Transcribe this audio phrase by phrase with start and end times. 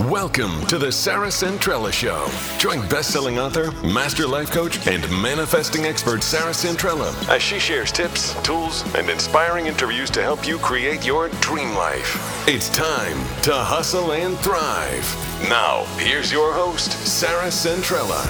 [0.00, 2.28] Welcome to the Sarah Centrella Show.
[2.58, 8.34] Join best-selling author, master life coach, and manifesting expert Sarah Centrella as she shares tips,
[8.42, 12.46] tools, and inspiring interviews to help you create your dream life.
[12.46, 15.48] It's time to hustle and thrive.
[15.48, 18.20] Now, here's your host, Sarah Centrella.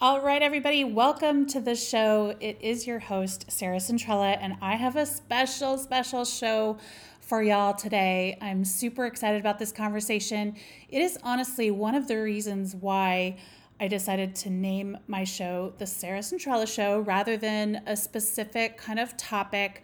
[0.00, 2.36] All right, everybody, welcome to the show.
[2.38, 6.78] It is your host, Sarah Centrella, and I have a special, special show
[7.22, 8.36] for y'all today.
[8.42, 10.56] I'm super excited about this conversation.
[10.88, 13.38] It is honestly one of the reasons why
[13.80, 18.98] I decided to name my show the Sarah Centrella Show rather than a specific kind
[18.98, 19.82] of topic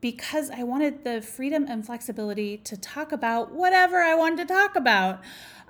[0.00, 4.74] because I wanted the freedom and flexibility to talk about whatever I wanted to talk
[4.74, 5.20] about.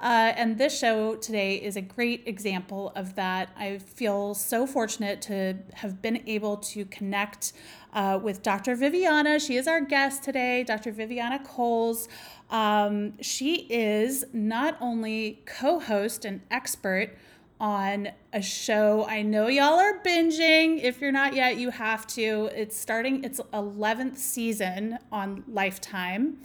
[0.01, 3.51] Uh, and this show today is a great example of that.
[3.57, 7.53] I feel so fortunate to have been able to connect
[7.93, 8.77] uh, with Dr.
[8.77, 9.41] Viviana.
[9.41, 10.93] She is our guest today, Dr.
[10.93, 12.09] Viviana Coles.
[12.51, 17.17] Um, she is not only co host and expert
[17.61, 19.05] on a show.
[19.09, 20.81] I know y'all are binging.
[20.81, 22.51] If you're not yet, you have to.
[22.55, 26.39] It's starting its 11th season on Lifetime.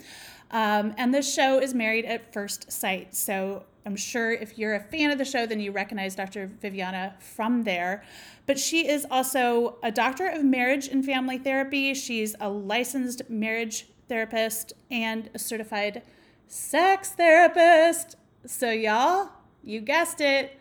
[0.53, 3.15] Um, and the show is Married at First Sight.
[3.15, 6.45] So I'm sure if you're a fan of the show, then you recognize Dr.
[6.61, 8.03] Viviana from there.
[8.45, 11.95] But she is also a doctor of marriage and family therapy.
[11.95, 16.03] She's a licensed marriage therapist and a certified
[16.47, 18.15] sex therapist.
[18.45, 19.29] So, y'all,
[19.63, 20.59] you guessed it.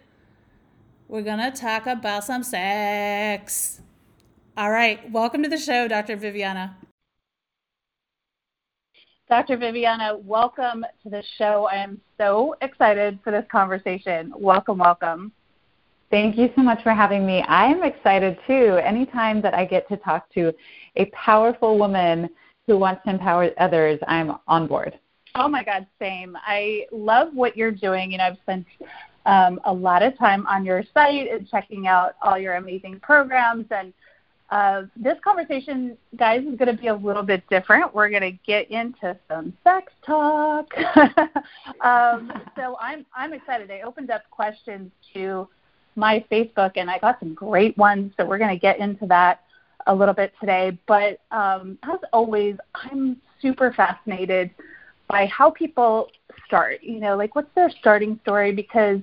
[1.07, 3.83] We're going to talk about some sex.
[4.57, 5.11] All right.
[5.11, 6.17] Welcome to the show, Dr.
[6.17, 6.77] Viviana.
[9.29, 9.57] Dr.
[9.57, 11.69] Viviana, welcome to the show.
[11.71, 14.33] I am so excited for this conversation.
[14.37, 15.33] Welcome, welcome.
[16.11, 17.43] Thank you so much for having me.
[17.49, 18.79] I'm excited too.
[18.85, 20.53] Anytime that I get to talk to
[20.97, 22.29] a powerful woman
[22.67, 24.99] who wants to empower others, I'm on board.
[25.35, 26.37] Oh my God, same.
[26.45, 28.13] I love what you're doing.
[28.13, 28.67] You know, I've spent
[29.25, 33.67] um, a lot of time on your site and checking out all your amazing programs.
[33.71, 33.95] And
[34.53, 37.95] uh, this conversation, guys, is going to be a little bit different.
[37.95, 40.69] We're going to get into some sex talk.
[41.81, 43.71] um, so I'm I'm excited.
[43.71, 45.49] I opened up questions to
[45.97, 48.13] my Facebook, and I got some great ones.
[48.19, 49.41] So we're going to get into that
[49.87, 50.79] a little bit today.
[50.87, 54.51] But um, as always, I'm super fascinated
[55.09, 56.11] by how people
[56.47, 56.83] start.
[56.83, 58.53] You know, like what's their starting story?
[58.53, 59.01] Because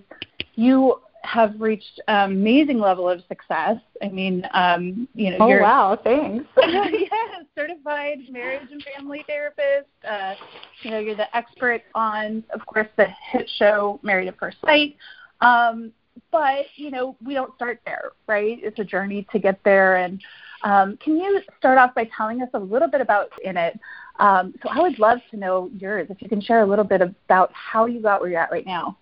[0.53, 3.77] you have reached an amazing level of success.
[4.01, 6.45] I mean, um, you know, oh you're, wow, thanks.
[6.57, 7.09] yeah,
[7.55, 9.89] certified marriage and family therapist.
[10.07, 10.35] Uh,
[10.81, 14.95] you know, you're the expert on, of course, the hit show Married at First Sight.
[15.41, 15.91] Um,
[16.31, 20.21] but you know we don't start there right it's a journey to get there and
[20.63, 23.79] um, can you start off by telling us a little bit about in it
[24.19, 27.01] um, so i would love to know yours if you can share a little bit
[27.01, 28.97] about how you got where you're at right now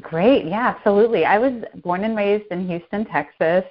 [0.00, 1.52] great yeah absolutely i was
[1.82, 3.64] born and raised in houston texas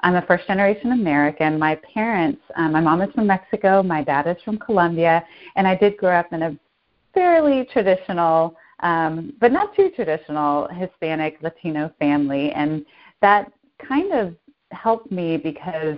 [0.00, 4.26] i'm a first generation american my parents um, my mom is from mexico my dad
[4.26, 5.24] is from colombia
[5.56, 6.58] and i did grow up in a
[7.14, 12.52] fairly traditional um, but not too traditional Hispanic Latino family.
[12.52, 12.84] And
[13.22, 13.50] that
[13.86, 14.34] kind of
[14.70, 15.96] helped me because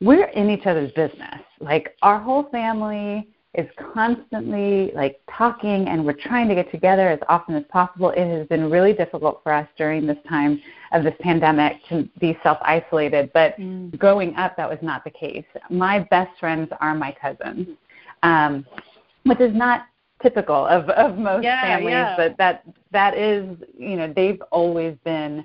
[0.00, 1.40] we're in each other's business.
[1.60, 7.18] Like our whole family is constantly like talking and we're trying to get together as
[7.28, 8.10] often as possible.
[8.10, 10.60] It has been really difficult for us during this time
[10.92, 13.96] of this pandemic to be self isolated, but mm.
[13.98, 15.44] growing up that was not the case.
[15.70, 17.68] My best friends are my cousins.
[18.22, 18.66] Um,
[19.24, 19.86] which is not
[20.22, 22.14] typical of of most yeah, families yeah.
[22.16, 25.44] but that that is you know they've always been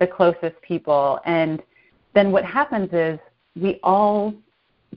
[0.00, 1.62] the closest people and
[2.14, 3.18] then what happens is
[3.60, 4.34] we all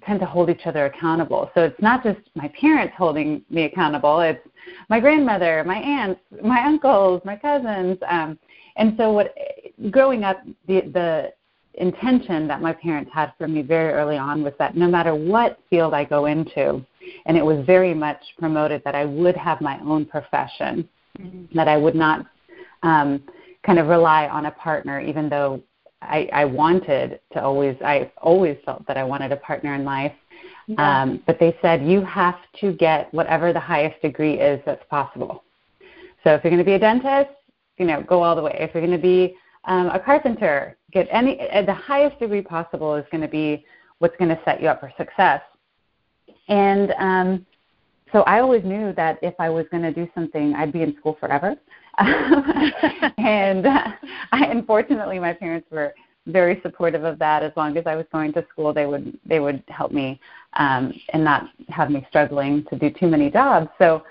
[0.05, 4.21] tend to hold each other accountable so it's not just my parents holding me accountable
[4.21, 4.45] it's
[4.89, 8.37] my grandmother my aunts my uncles my cousins um
[8.77, 9.35] and so what
[9.91, 11.33] growing up the the
[11.79, 15.59] intention that my parents had for me very early on was that no matter what
[15.69, 16.85] field I go into,
[17.25, 20.87] and it was very much promoted that I would have my own profession,
[21.17, 21.55] mm-hmm.
[21.55, 22.25] that I would not
[22.83, 23.23] um,
[23.65, 25.61] kind of rely on a partner, even though
[26.01, 30.13] I, I wanted to always, I always felt that I wanted a partner in life.
[30.67, 31.01] Yeah.
[31.01, 35.43] Um, but they said you have to get whatever the highest degree is that's possible.
[36.23, 37.31] So if you're going to be a dentist,
[37.77, 38.55] you know, go all the way.
[38.59, 39.35] If you're going to be
[39.65, 43.65] um, a carpenter, get any at the highest degree possible is going to be
[43.99, 45.41] what's going to set you up for success.
[46.47, 47.45] And um,
[48.11, 50.95] so I always knew that if I was going to do something, I'd be in
[50.97, 51.55] school forever.
[53.17, 53.91] and uh,
[54.31, 55.93] I, unfortunately, my parents were
[56.27, 57.43] very supportive of that.
[57.43, 60.19] As long as I was going to school, they would they would help me
[60.53, 63.69] um, and not have me struggling to do too many jobs.
[63.77, 64.03] So,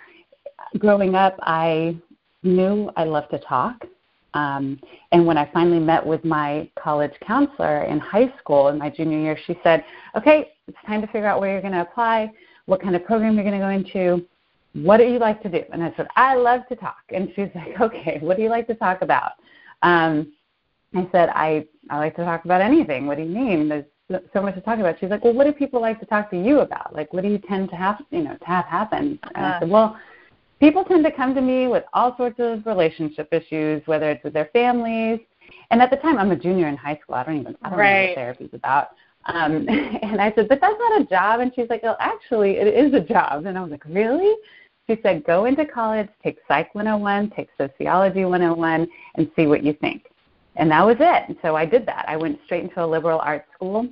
[0.79, 1.97] growing up, I
[2.43, 3.85] knew I loved to talk.
[4.35, 4.79] Um,
[5.13, 9.19] and when I finally met with my college counselor in high school in my junior
[9.19, 9.85] year, she said,
[10.17, 12.31] "Okay, it's time to figure out where you're going to apply,
[12.67, 14.27] what kind of program you're going to go into."
[14.75, 15.63] What do you like to do?
[15.73, 17.03] And I said, I love to talk.
[17.11, 19.33] And she's like, okay, what do you like to talk about?
[19.83, 20.33] Um,
[20.95, 23.07] I said, I, I like to talk about anything.
[23.07, 23.69] What do you mean?
[23.69, 23.85] There's
[24.33, 24.99] so much to talk about.
[24.99, 26.95] She's like, well, what do people like to talk to you about?
[26.95, 29.19] Like, what do you tend to have, you know, to have happen?
[29.35, 29.61] And I uh-huh.
[29.61, 29.97] said, well,
[30.61, 34.33] people tend to come to me with all sorts of relationship issues, whether it's with
[34.33, 35.21] their families.
[35.71, 37.17] And at the time, I'm a junior in high school.
[37.17, 38.03] I don't even I don't right.
[38.03, 38.89] know what therapy's about.
[39.29, 39.67] Um,
[40.03, 41.41] and I said, but that's not a job.
[41.41, 43.47] And she's like, well, actually, it is a job.
[43.47, 44.35] And I was like, really?
[44.89, 49.75] She said, go into college, take Psych 101, take Sociology 101, and see what you
[49.75, 50.07] think.
[50.57, 51.25] And that was it.
[51.29, 52.05] And so I did that.
[52.09, 53.89] I went straight into a liberal arts school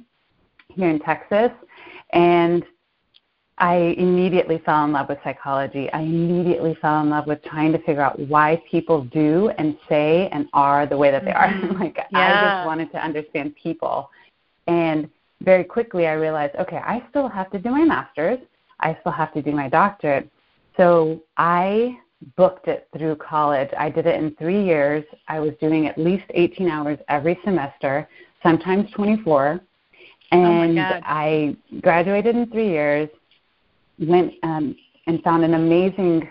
[0.74, 1.50] here in Texas,
[2.10, 2.64] and
[3.58, 5.90] I immediately fell in love with psychology.
[5.92, 10.28] I immediately fell in love with trying to figure out why people do and say
[10.32, 11.48] and are the way that they are.
[11.48, 11.78] Mm-hmm.
[11.80, 12.06] like yeah.
[12.12, 14.10] I just wanted to understand people.
[14.66, 15.08] And
[15.42, 18.38] very quickly I realized, okay, I still have to do my master's.
[18.80, 20.30] I still have to do my doctorate.
[20.76, 21.98] So I
[22.36, 23.68] booked it through college.
[23.78, 25.04] I did it in three years.
[25.28, 28.08] I was doing at least 18 hours every semester,
[28.42, 29.60] sometimes 24.
[30.32, 33.08] And oh I graduated in three years,
[33.98, 36.28] went um, and found an amazing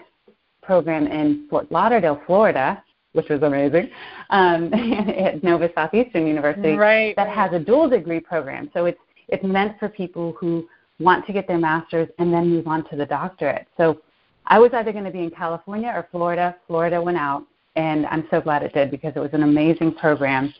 [0.62, 2.84] program in Fort Lauderdale, Florida,
[3.16, 3.90] which was amazing,
[4.30, 8.70] um, at Nova Southeastern University, right, that has a dual degree program.
[8.74, 10.68] So it's it's meant for people who
[11.00, 13.68] want to get their master's and then move on to the doctorate.
[13.78, 14.02] So
[14.48, 16.56] I was either going to be in California or Florida.
[16.68, 17.44] Florida went out,
[17.76, 20.54] and I'm so glad it did because it was an amazing program.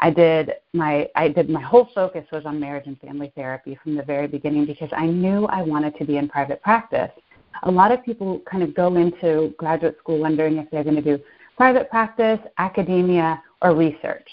[0.00, 3.94] I did my I did my whole focus was on marriage and family therapy from
[3.94, 7.10] the very beginning because I knew I wanted to be in private practice.
[7.64, 11.02] A lot of people kind of go into graduate school wondering if they're going to
[11.02, 11.22] do
[11.56, 14.28] private practice, academia, or research.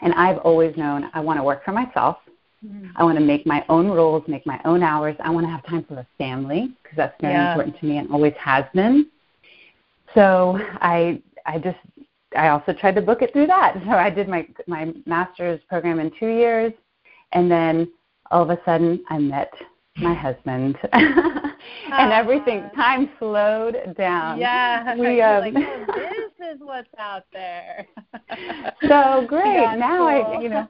[0.00, 2.18] And I've always known I want to work for myself.
[2.64, 2.88] Mm-hmm.
[2.96, 5.16] I want to make my own rules, make my own hours.
[5.22, 7.52] I want to have time for the family because that's very yeah.
[7.52, 9.06] important to me and always has been.
[10.14, 11.78] So I I just
[12.36, 13.76] I also tried to book it through that.
[13.84, 16.72] So I did my my master's program in two years,
[17.32, 17.90] and then
[18.30, 19.52] all of a sudden I met
[19.96, 20.76] my husband,
[21.92, 24.38] and everything time slowed down.
[24.38, 27.86] Yeah, we um, like, oh, this is what's out there.
[28.88, 29.64] so great.
[29.64, 30.38] That's now cool.
[30.38, 30.68] I you know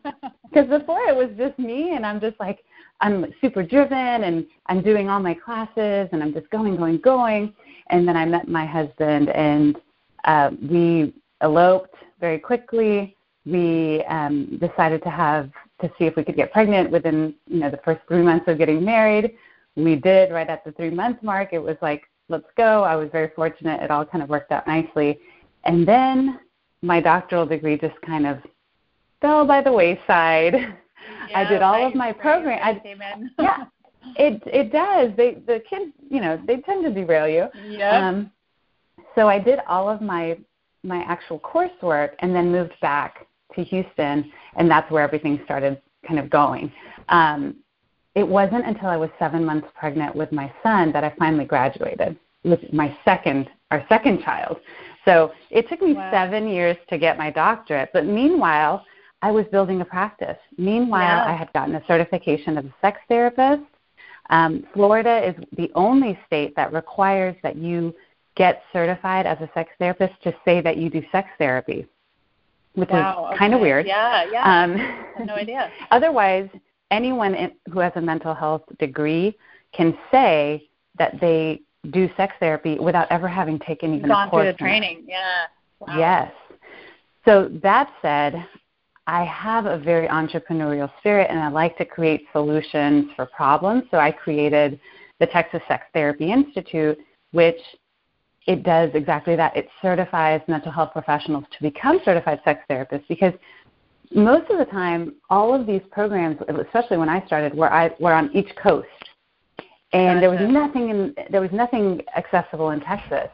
[0.48, 2.60] because before it was just me, and I'm just like
[3.00, 7.54] I'm super driven, and I'm doing all my classes, and I'm just going, going, going.
[7.90, 9.76] And then I met my husband, and
[10.24, 11.12] uh, we
[11.42, 13.16] eloped very quickly.
[13.44, 15.50] We um, decided to have
[15.82, 18.58] to see if we could get pregnant within you know the first three months of
[18.58, 19.34] getting married.
[19.76, 21.52] We did right at the three month mark.
[21.52, 22.84] It was like let's go.
[22.84, 23.82] I was very fortunate.
[23.82, 25.18] It all kind of worked out nicely.
[25.64, 26.40] And then
[26.82, 28.38] my doctoral degree just kind of
[29.20, 30.54] fell by the wayside.
[31.28, 32.58] Yeah, I did all right, of my program.
[32.60, 33.64] right, I, yeah,
[34.16, 35.10] it it does.
[35.18, 37.48] They the kids, you know, they tend to derail you.
[37.62, 38.08] Yeah.
[38.08, 38.30] Um,
[39.14, 40.38] so I did all of my
[40.82, 46.18] my actual coursework and then moved back to Houston, and that's where everything started kind
[46.18, 46.72] of going.
[47.10, 47.56] Um,
[48.14, 52.16] it wasn't until I was seven months pregnant with my son that I finally graduated
[52.44, 54.58] with my second, our second child.
[55.04, 56.10] So it took me wow.
[56.10, 57.90] seven years to get my doctorate.
[57.92, 58.84] But meanwhile,
[59.22, 60.36] I was building a practice.
[60.58, 61.32] Meanwhile, yeah.
[61.32, 63.62] I had gotten a certification as a sex therapist.
[64.30, 67.94] Um, Florida is the only state that requires that you
[68.36, 71.86] get certified as a sex therapist to say that you do sex therapy,
[72.74, 73.38] which wow, is okay.
[73.38, 73.86] kind of weird.
[73.86, 74.62] Yeah, yeah.
[74.62, 75.70] Um, no idea.
[75.90, 76.48] otherwise,
[76.94, 79.36] anyone in, who has a mental health degree
[79.72, 81.60] can say that they
[81.90, 84.44] do sex therapy without ever having taken even Gone a course.
[84.44, 85.44] through the training, yeah.
[85.80, 85.98] Wow.
[85.98, 86.32] Yes.
[87.24, 88.46] So that said,
[89.06, 93.84] I have a very entrepreneurial spirit and I like to create solutions for problems.
[93.90, 94.80] So I created
[95.20, 96.98] the Texas Sex Therapy Institute,
[97.32, 97.60] which
[98.46, 99.56] it does exactly that.
[99.56, 103.32] It certifies mental health professionals to become certified sex therapists because
[104.12, 108.12] most of the time, all of these programs, especially when I started, were, I, were
[108.12, 108.88] on each coast,
[109.92, 110.20] and gotcha.
[110.20, 113.28] there was nothing in, there was nothing accessible in Texas,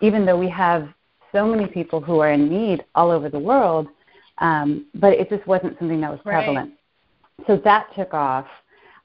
[0.00, 0.88] even though we have
[1.32, 3.88] so many people who are in need all over the world.
[4.38, 6.72] Um, but it just wasn't something that was prevalent.
[7.38, 7.46] Right.
[7.46, 8.46] So that took off.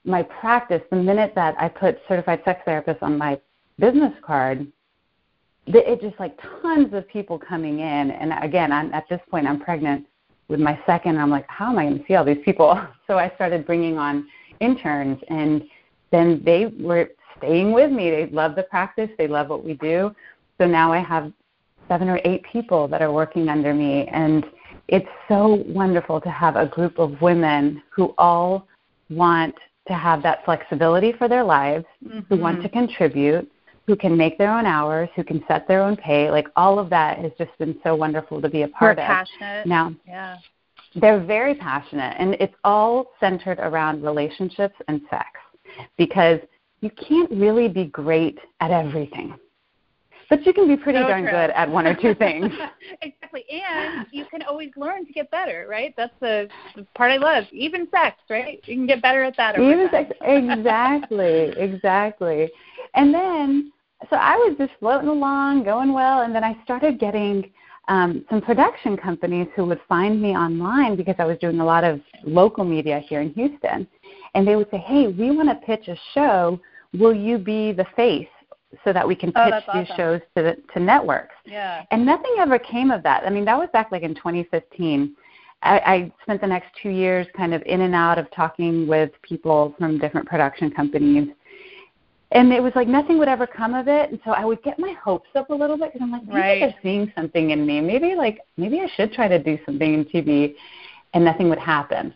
[0.04, 3.38] My practice, the minute that I put certified sex therapist on my
[3.78, 4.66] business card,
[5.66, 8.10] it just like tons of people coming in.
[8.10, 10.06] And again, I'm, at this point, I'm pregnant
[10.48, 12.80] with my second, I'm like, how am I going to see all these people?
[13.06, 14.28] So I started bringing on
[14.60, 15.64] interns, and
[16.12, 18.10] then they were staying with me.
[18.10, 20.14] They love the practice, they love what we do.
[20.58, 21.32] So now I have
[21.88, 24.44] seven or eight people that are working under me, and
[24.88, 28.68] it's so wonderful to have a group of women who all
[29.08, 29.54] want
[29.86, 32.20] to have that flexibility for their lives, mm-hmm.
[32.28, 33.50] who want to contribute,
[33.88, 36.30] who can make their own hours, who can set their own pay.
[36.30, 39.08] Like all of that has just been so wonderful to be a part We're of.
[39.08, 39.66] Passionate.
[39.66, 40.36] Now, yeah.
[40.94, 45.26] They're very passionate, and it's all centered around relationships and sex
[45.96, 46.38] because
[46.80, 49.34] you can't really be great at everything.
[50.28, 51.30] But you can be pretty so darn true.
[51.30, 52.52] good at one or two things.
[53.02, 53.44] exactly.
[53.50, 55.94] And you can always learn to get better, right?
[55.96, 57.44] That's the, the part I love.
[57.52, 58.60] Even sex, right?
[58.64, 59.58] You can get better at that.
[59.58, 60.08] Even time.
[60.08, 62.50] sex, exactly, exactly.
[62.94, 63.72] And then,
[64.10, 67.50] so I was just floating along, going well, and then I started getting
[67.88, 71.84] um, some production companies who would find me online because I was doing a lot
[71.84, 73.88] of local media here in Houston.
[74.34, 76.60] And they would say, hey, we want to pitch a show.
[76.92, 78.28] Will you be the face
[78.84, 79.80] so that we can oh, pitch awesome.
[79.80, 81.34] these shows to the, to networks.
[81.46, 81.84] Yeah.
[81.90, 83.24] And nothing ever came of that.
[83.24, 85.14] I mean, that was back like in 2015.
[85.62, 89.10] I, I spent the next two years kind of in and out of talking with
[89.22, 91.28] people from different production companies.
[92.30, 94.78] And it was like nothing would ever come of it, and so I would get
[94.78, 96.60] my hopes up a little bit because I'm like, maybe right.
[96.60, 97.80] they're seeing something in me.
[97.80, 100.54] Maybe like maybe I should try to do something in TV,
[101.14, 102.14] and nothing would happen.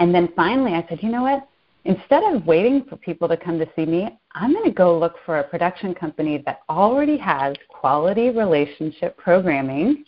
[0.00, 1.48] And then finally, I said, you know what?
[1.88, 5.16] instead of waiting for people to come to see me, I'm going to go look
[5.24, 10.04] for a production company that already has quality relationship programming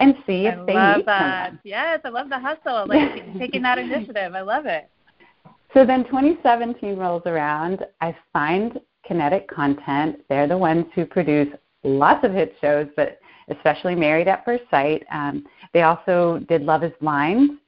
[0.00, 1.44] and see if I they love need that.
[1.46, 1.60] someone.
[1.64, 4.34] Yes, I love the hustle, like taking that initiative.
[4.34, 4.90] I love it.
[5.74, 7.84] So then 2017 rolls around.
[8.00, 10.20] I find Kinetic Content.
[10.28, 11.48] They're the ones who produce
[11.82, 15.04] lots of hit shows, but especially Married at First Sight.
[15.12, 17.58] Um, they also did Love is Blind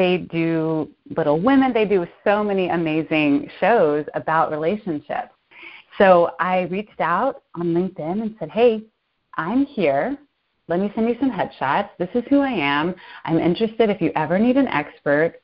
[0.00, 1.74] they do Little Women.
[1.74, 5.34] They do so many amazing shows about relationships.
[5.98, 8.82] So I reached out on LinkedIn and said, hey,
[9.34, 10.16] I'm here.
[10.68, 11.90] Let me send you some headshots.
[11.98, 12.94] This is who I am.
[13.26, 13.90] I'm interested.
[13.90, 15.39] If you ever need an expert,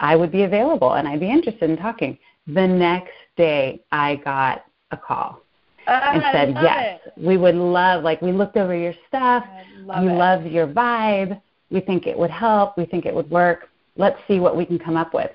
[0.00, 2.18] I would be available and I'd be interested in talking.
[2.46, 5.42] The next day, I got a call
[5.86, 7.12] uh, and said, yes, it.
[7.16, 9.44] we would love, like, we looked over your stuff.
[9.80, 10.14] Love we it.
[10.14, 11.40] love your vibe.
[11.70, 12.78] We think it would help.
[12.78, 15.30] We think it would work let's see what we can come up with.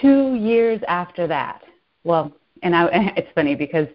[0.00, 1.62] Two years after that,
[2.04, 2.86] well, and I,
[3.16, 3.88] it's funny because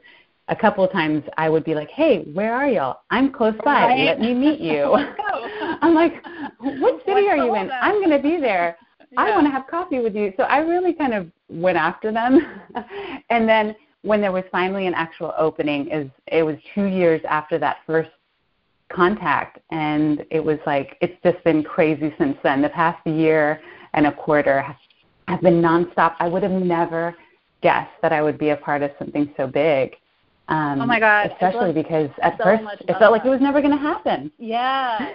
[0.49, 2.97] a couple of times I would be like, "Hey, where are y'all?
[3.09, 3.85] I'm close by.
[3.85, 4.05] Right.
[4.05, 4.93] Let me meet you."
[5.81, 6.13] I'm like,
[6.59, 7.67] "What city What's are you in?
[7.67, 7.83] that?
[7.83, 8.77] I'm going to be there.
[9.11, 9.21] Yeah.
[9.21, 12.39] I want to have coffee with you." So I really kind of went after them,
[13.29, 17.59] and then when there was finally an actual opening, is it was two years after
[17.59, 18.09] that first
[18.91, 22.61] contact, and it was like it's just been crazy since then.
[22.61, 23.61] The past year
[23.93, 24.65] and a quarter
[25.27, 26.15] have been nonstop.
[26.19, 27.15] I would have never
[27.61, 29.95] guessed that I would be a part of something so big.
[30.47, 31.31] Um, oh my God!
[31.31, 34.31] Especially because at so first it felt like it was never going to happen.
[34.37, 35.13] Yeah.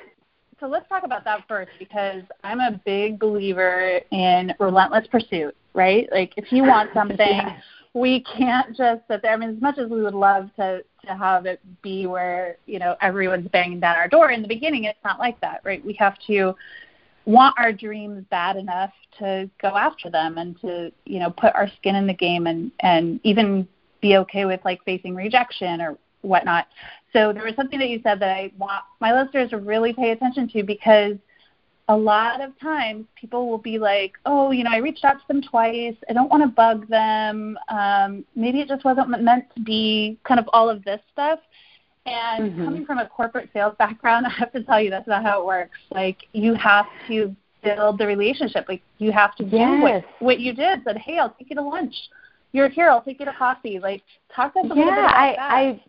[0.59, 6.09] So let's talk about that first because I'm a big believer in relentless pursuit, right?
[6.11, 7.41] Like if you want something,
[7.93, 9.33] we can't just sit there.
[9.33, 12.79] I mean, as much as we would love to to have it be where you
[12.79, 15.85] know everyone's banging down our door in the beginning, it's not like that, right?
[15.85, 16.55] We have to
[17.27, 21.69] want our dreams bad enough to go after them and to you know put our
[21.77, 23.69] skin in the game and and even
[24.01, 26.67] be okay with like facing rejection or whatnot.
[27.13, 30.11] So there was something that you said that I want my listeners to really pay
[30.11, 31.17] attention to because
[31.89, 35.29] a lot of times people will be like, oh, you know, I reached out to
[35.29, 35.95] them twice.
[36.11, 37.57] I don't want to bug them.
[37.69, 41.39] Um, maybe it just wasn't meant to be kind of all of this stuff.
[42.05, 42.65] And Mhm.
[42.65, 45.47] coming from a corporate sales background, I have to tell you that's not how it
[45.47, 45.79] works.
[45.91, 48.67] Like you have to build the relationship.
[48.69, 50.83] Like you have to do what, what you did.
[50.85, 51.95] Said, hey, I'll take you to lunch.
[52.53, 52.91] You're here.
[52.91, 53.79] I'll take you to coffee.
[53.79, 54.03] Like
[54.35, 55.53] talk to us a little bit yeah, about I, that.
[55.53, 55.83] I,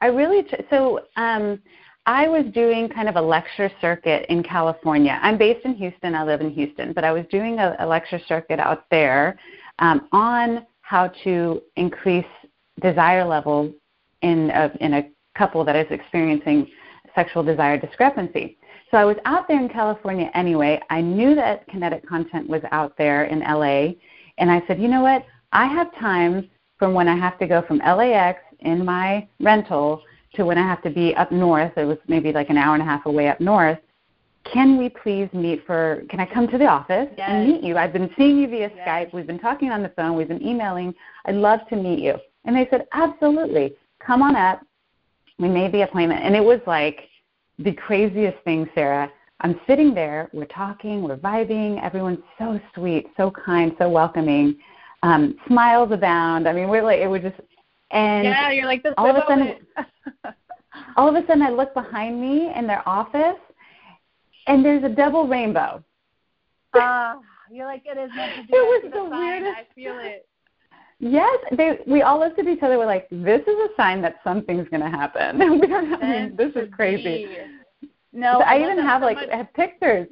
[0.00, 1.60] I really tr- so um,
[2.06, 5.18] I was doing kind of a lecture circuit in California.
[5.22, 6.14] I'm based in Houston.
[6.14, 9.38] I live in Houston, but I was doing a, a lecture circuit out there
[9.78, 12.26] um, on how to increase
[12.82, 13.72] desire levels
[14.22, 16.68] in a, in a couple that is experiencing
[17.14, 18.58] sexual desire discrepancy.
[18.90, 20.80] So I was out there in California anyway.
[20.90, 23.94] I knew that kinetic content was out there in LA,
[24.38, 25.24] and I said, you know what?
[25.52, 30.02] I have time from when I have to go from LAX in my rental
[30.34, 31.72] to when I have to be up north.
[31.76, 33.78] It was maybe like an hour and a half away up north.
[34.52, 36.02] Can we please meet for?
[36.10, 37.30] Can I come to the office Yes.
[37.30, 37.78] and meet you?
[37.78, 38.86] I've been seeing you via Yes.
[38.86, 39.14] Skype.
[39.14, 40.16] We've been talking on the phone.
[40.16, 40.94] We've been emailing.
[41.24, 42.16] I'd love to meet you.
[42.44, 43.74] And they said, absolutely.
[44.00, 44.60] Come on up.
[45.38, 47.08] We made the appointment, and it was like
[47.58, 49.10] the craziest thing, Sarah.
[49.40, 54.56] I'm sitting there, we're talking, we're vibing, everyone's so sweet, so kind, so welcoming,
[55.02, 56.48] um, smiles abound.
[56.48, 57.36] I mean, we're like, it was just,
[57.94, 58.92] and yeah, you're like this.
[58.98, 59.54] All of a sudden,
[60.96, 63.38] all of a sudden, I look behind me in their office,
[64.46, 65.82] and there's a double rainbow.
[66.74, 67.14] Uh,
[67.50, 68.52] you're like it is meant to be.
[68.52, 69.56] It was the weirdest.
[69.56, 70.26] I feel it.
[71.00, 71.80] Yes, they.
[71.88, 72.78] We all looked at each other.
[72.78, 76.02] We're like, "This is a sign that something's going to happen." we don't.
[76.02, 77.26] I mean, this is crazy.
[78.12, 79.28] No, I, I even have so like much.
[79.30, 80.06] I have pictures.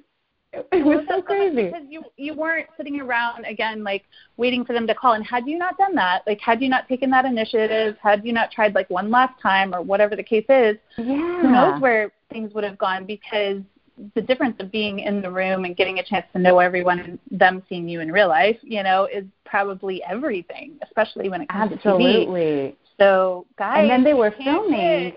[0.72, 4.04] It, was so crazy because you you weren't sitting around again like
[4.36, 5.14] waiting for them to call.
[5.14, 8.32] And had you not done that, like had you not taken that initiative, had you
[8.32, 11.40] not tried like one last time or whatever the case is, yeah.
[11.40, 13.62] who knows where things would have gone because
[14.14, 17.18] the difference of being in the room and getting a chance to know everyone and
[17.30, 21.72] them seeing you in real life, you know, is probably everything, especially when it comes
[21.72, 22.04] Absolutely.
[22.04, 22.20] to.
[22.20, 22.76] Absolutely.
[22.98, 25.14] So, guys, and then they were filming.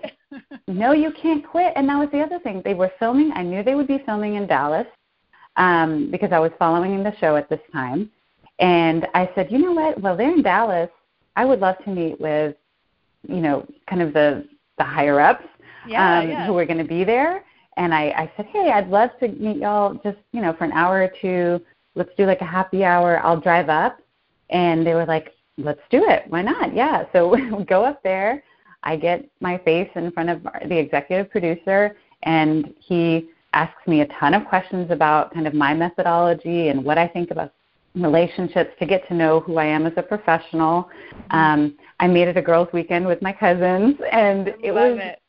[0.68, 1.72] no, you can't quit.
[1.76, 2.62] And that was the other thing.
[2.64, 3.32] They were filming.
[3.32, 4.86] I knew they would be filming in Dallas
[5.56, 8.10] um, because I was following the show at this time.
[8.58, 10.00] And I said, you know what?
[10.00, 10.90] Well, they're in Dallas.
[11.36, 12.56] I would love to meet with,
[13.28, 14.46] you know, kind of the
[14.78, 15.44] the higher ups
[15.88, 16.46] yeah, um, yeah.
[16.46, 17.44] who are going to be there.
[17.76, 20.72] And I, I said, hey, I'd love to meet y'all just, you know, for an
[20.72, 21.64] hour or two.
[21.94, 23.20] Let's do like a happy hour.
[23.24, 24.00] I'll drive up.
[24.50, 26.24] And they were like, let's do it.
[26.28, 26.74] Why not?
[26.74, 27.04] Yeah.
[27.12, 28.42] So we go up there.
[28.82, 34.06] I get my face in front of the executive producer, and he asks me a
[34.20, 37.52] ton of questions about kind of my methodology and what I think about
[37.94, 40.90] relationships to get to know who I am as a professional.
[41.30, 45.22] Um, I made it a girls' weekend with my cousins, and it was it.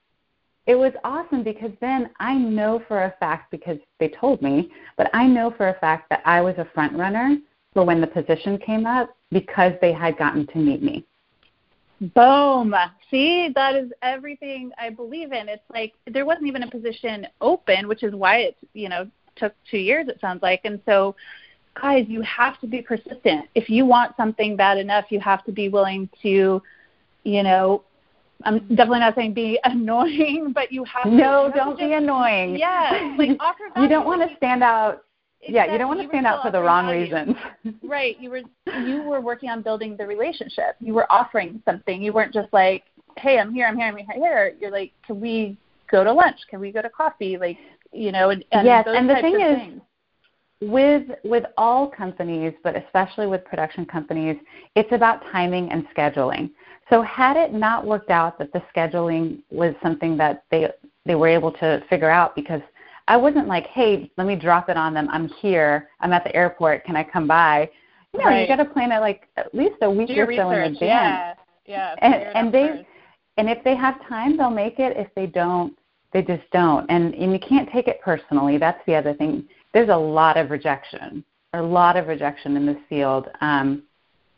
[0.65, 5.09] it was awesome because then I know for a fact because they told me, but
[5.13, 7.37] I know for a fact that I was a front runner
[7.73, 11.05] for when the position came up because they had gotten to meet me.
[11.99, 12.75] Boom.
[13.09, 15.49] See, that is everything I believe in.
[15.49, 19.53] It's like there wasn't even a position open, which is why it, you know, took
[19.69, 20.61] 2 years it sounds like.
[20.63, 21.15] And so
[21.81, 23.45] guys, you have to be persistent.
[23.55, 26.61] If you want something bad enough, you have to be willing to,
[27.23, 27.83] you know,
[28.43, 32.57] I'm definitely not saying be annoying, but you have to No, to don't be annoying.
[32.57, 35.03] Yeah, like offer you don't want to stand out.
[35.47, 37.35] Yeah, you don't want to stand out for the wrong reasons.
[37.83, 38.17] Right.
[38.19, 38.41] You were
[38.85, 40.75] you were working on building the relationship.
[40.79, 42.01] You were offering something.
[42.01, 42.83] You weren't just like,
[43.17, 44.53] Hey, I'm here, I'm here, I'm here.
[44.59, 45.57] You're like, Can we
[45.89, 46.37] go to lunch?
[46.49, 47.37] Can we go to coffee?
[47.37, 47.57] Like
[47.91, 49.81] you know, and, and Yes, and the thing is, things.
[50.61, 54.37] with with all companies, but especially with production companies,
[54.75, 56.51] it's about timing and scheduling.
[56.89, 60.69] So had it not worked out that the scheduling was something that they
[61.05, 62.61] they were able to figure out because
[63.07, 65.07] I wasn't like, hey, let me drop it on them.
[65.11, 65.89] I'm here.
[66.01, 66.83] I'm at the airport.
[66.85, 67.69] Can I come by?
[68.13, 68.41] No, Right.
[68.41, 70.77] you got to plan it like at least a week or so in advance.
[70.81, 71.33] Yeah.
[71.65, 71.95] Yeah.
[71.99, 72.83] And- and they- first.
[73.39, 74.97] And if they have time, they'll make it.
[74.97, 75.77] If they don't,
[76.11, 76.89] they just don't.
[76.89, 78.57] And, and you can't take it personally.
[78.57, 79.47] That's the other thing.
[79.73, 83.83] There's a lot of rejection, a lot of rejection in this field, um,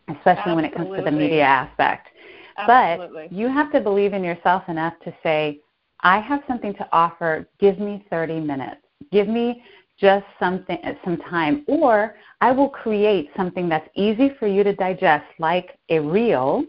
[0.09, 2.09] especially when it comes to the media aspect.
[2.57, 3.27] Absolutely.
[3.29, 5.59] But you have to believe in yourself enough to say,
[6.01, 7.47] I have something to offer.
[7.59, 8.81] Give me 30 minutes.
[9.11, 9.63] Give me
[9.99, 15.25] just something, some time, or I will create something that's easy for you to digest,
[15.39, 16.63] like a reel,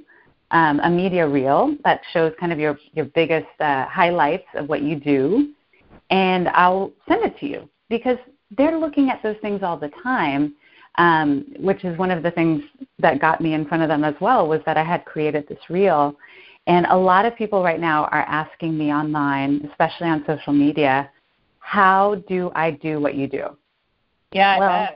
[0.51, 4.83] um, a media reel that shows kind of your your biggest uh, highlights of what
[4.83, 5.53] you do,
[6.11, 8.19] and I'll send it to you because
[8.57, 10.55] they're looking at those things all the time.
[10.99, 12.65] Um, which is one of the things
[12.99, 15.71] that got me in front of them as well was that I had created this
[15.71, 16.17] reel,
[16.71, 21.11] and a lot of people right now are asking me online, especially on social media,
[21.59, 23.57] how do I do what you do?
[24.33, 24.89] yeah, I well.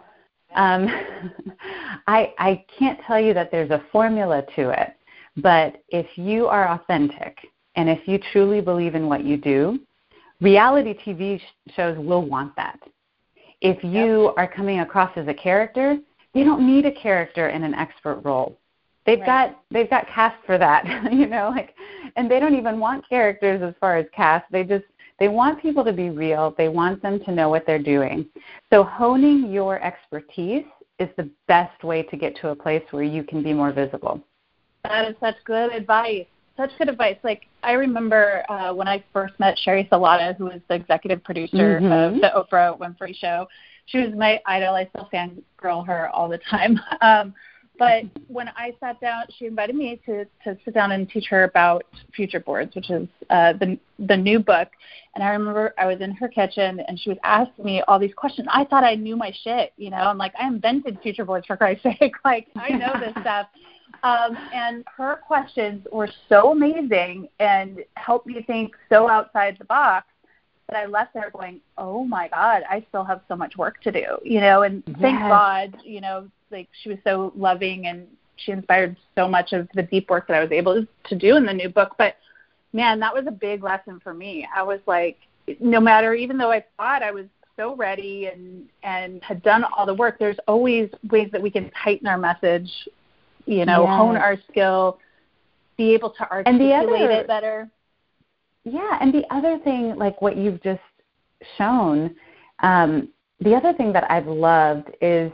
[0.54, 0.86] Um,
[2.06, 4.92] I I can't tell you that there's a formula to it,
[5.38, 7.38] but if you are authentic
[7.74, 9.80] and if you truly believe in what you do,
[10.40, 11.40] reality TV
[11.74, 12.78] shows will want that.
[13.62, 15.98] If you are coming across as a character,
[16.34, 18.56] they don't need a character in an expert role.
[19.06, 19.26] They've Right.
[19.50, 21.74] got they've got cast for that, you know, like
[22.16, 24.50] and they don't even want characters as far as cast.
[24.50, 24.84] They just
[25.18, 26.54] they want people to be real.
[26.56, 28.26] They want them to know what they're doing.
[28.70, 30.64] So honing your expertise
[30.98, 34.20] is the best way to get to a place where you can be more visible.
[34.84, 36.26] That is such good advice.
[36.56, 37.16] Such good advice.
[37.24, 41.80] Like I remember uh, when I first met Sheri Salata, who was the executive producer
[41.80, 42.14] Mhm.
[42.14, 43.48] of the Oprah Winfrey Show.
[43.86, 44.74] She was my idol.
[44.74, 46.80] I still fangirl her all the time.
[47.02, 47.34] Um,
[47.78, 51.44] but when I sat down, she invited me to to sit down and teach her
[51.44, 51.84] about
[52.14, 54.68] future boards, which is uh, the the new book.
[55.14, 58.14] And I remember I was in her kitchen and she was asking me all these
[58.14, 58.48] questions.
[58.50, 59.96] I thought I knew my shit, you know.
[59.96, 62.14] I'm like, I invented future boards for Christ's sake.
[62.24, 63.48] Like I know this stuff.
[64.02, 70.06] Um, and her questions were so amazing and helped me think so outside the box
[70.68, 73.92] that I left there going, oh my God, I still have so much work to
[73.92, 74.96] do, you know, and yes.
[75.00, 79.68] thank God, you know, like she was so loving and she inspired so much of
[79.74, 81.94] the deep work that I was able to do in the new book.
[81.98, 82.16] But
[82.72, 84.46] man, that was a big lesson for me.
[84.54, 85.18] I was like,
[85.60, 89.86] no matter, even though I thought I was so ready and and had done all
[89.86, 92.70] the work, there's always ways that we can tighten our message,
[93.46, 93.96] you know, yes.
[93.96, 94.98] hone our skill,
[95.76, 97.70] be able to articulate other, it better.
[98.64, 100.80] Yeah, and the other thing, like what you've just
[101.58, 102.14] shown,
[102.62, 103.08] um,
[103.40, 105.30] the other thing that I've loved is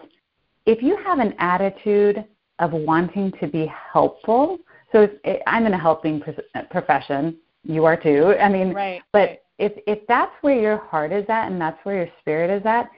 [0.67, 2.25] if you have an attitude
[2.61, 4.59] of wanting to be helpful.
[4.93, 6.23] So if, it, I'm in a helping
[6.71, 8.35] profession, you are too.
[8.41, 9.39] I mean, right, but right.
[9.59, 12.89] if if that's where your heart is at and that's where your spirit is at,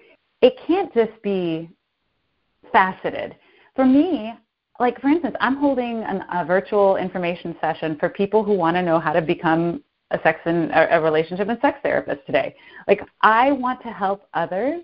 [0.43, 1.71] it can't just be
[2.73, 3.37] faceted.
[3.75, 4.35] For me,
[4.81, 8.83] like for instance, I'm holding an, a virtual information session for people who want to
[8.83, 12.55] know how to become a sex and a, a relationship and sex therapist today.
[12.87, 14.83] Like I want to help others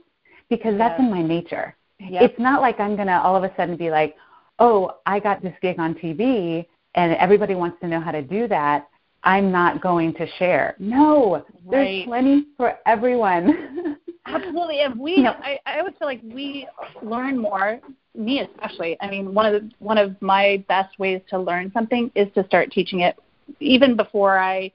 [0.49, 0.79] because yes.
[0.79, 1.75] that's in my nature.
[2.01, 2.23] Yep.
[2.23, 4.17] It's not like I'm gonna all of a sudden be like,
[4.59, 8.49] oh, I got this gig on TV and everybody wants to know how to do
[8.49, 8.89] that.
[9.25, 10.77] I'm not going to share.
[10.79, 11.45] No, right.
[11.71, 13.99] there's plenty for everyone.
[14.27, 16.67] Absolutely, and we, I, I always feel like we
[17.03, 17.81] learn more.
[18.15, 18.97] Me especially.
[19.01, 22.45] I mean, one of the, one of my best ways to learn something is to
[22.47, 23.17] start teaching it,
[23.61, 24.73] even before I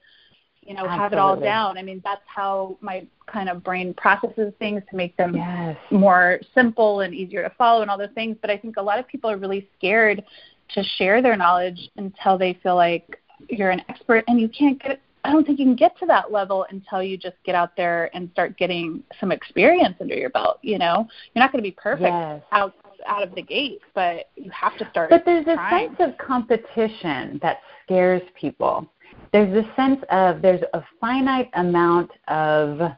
[0.65, 1.03] you know, Absolutely.
[1.03, 1.77] have it all down.
[1.77, 5.77] I mean, that's how my kind of brain processes things to make them yes.
[5.91, 8.37] more simple and easier to follow and all those things.
[8.41, 10.23] But I think a lot of people are really scared
[10.73, 15.01] to share their knowledge until they feel like you're an expert and you can't get
[15.25, 18.09] I don't think you can get to that level until you just get out there
[18.13, 21.07] and start getting some experience under your belt, you know.
[21.33, 22.41] You're not going to be perfect yes.
[22.51, 22.75] out
[23.07, 25.09] out of the gate, but you have to start.
[25.09, 25.95] But there's a trying.
[25.95, 28.89] sense of competition that scares people
[29.33, 32.91] there's this sense of there's a finite amount of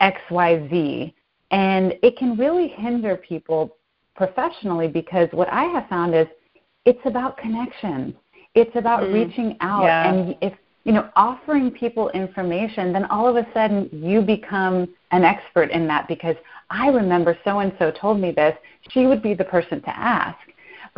[0.00, 1.12] XYZ,
[1.50, 3.76] and it can really hinder people
[4.14, 6.26] professionally because what I have found is
[6.84, 8.16] it's about connection.
[8.54, 9.12] It's about mm.
[9.12, 10.12] reaching out yeah.
[10.12, 10.52] and if
[10.84, 15.86] you know offering people information then all of a sudden you become an expert in
[15.88, 16.36] that because
[16.70, 18.56] I remember so and so told me this,
[18.90, 20.38] she would be the person to ask.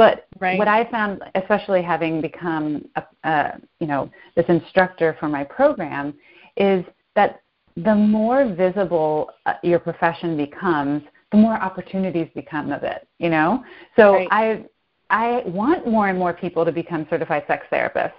[0.01, 0.57] But right.
[0.57, 6.15] what I found, especially having become, a, uh, you know, this instructor for my program,
[6.57, 6.87] is
[7.17, 7.43] that
[7.77, 13.07] the more visible uh, your profession becomes, the more opportunities become of it.
[13.19, 13.63] You know,
[13.95, 14.29] so right.
[14.31, 14.65] I
[15.11, 18.15] I want more and more people to become certified sex therapists.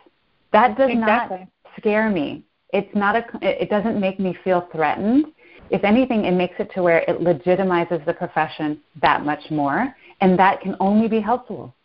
[0.54, 1.39] That does exactly.
[1.39, 1.48] not
[1.80, 2.44] scare me.
[2.74, 3.26] It's not a.
[3.41, 5.26] It doesn't make me feel threatened.
[5.72, 10.38] If anything, it makes it to where it legitimizes the profession that much more and
[10.39, 11.75] that can only be helpful.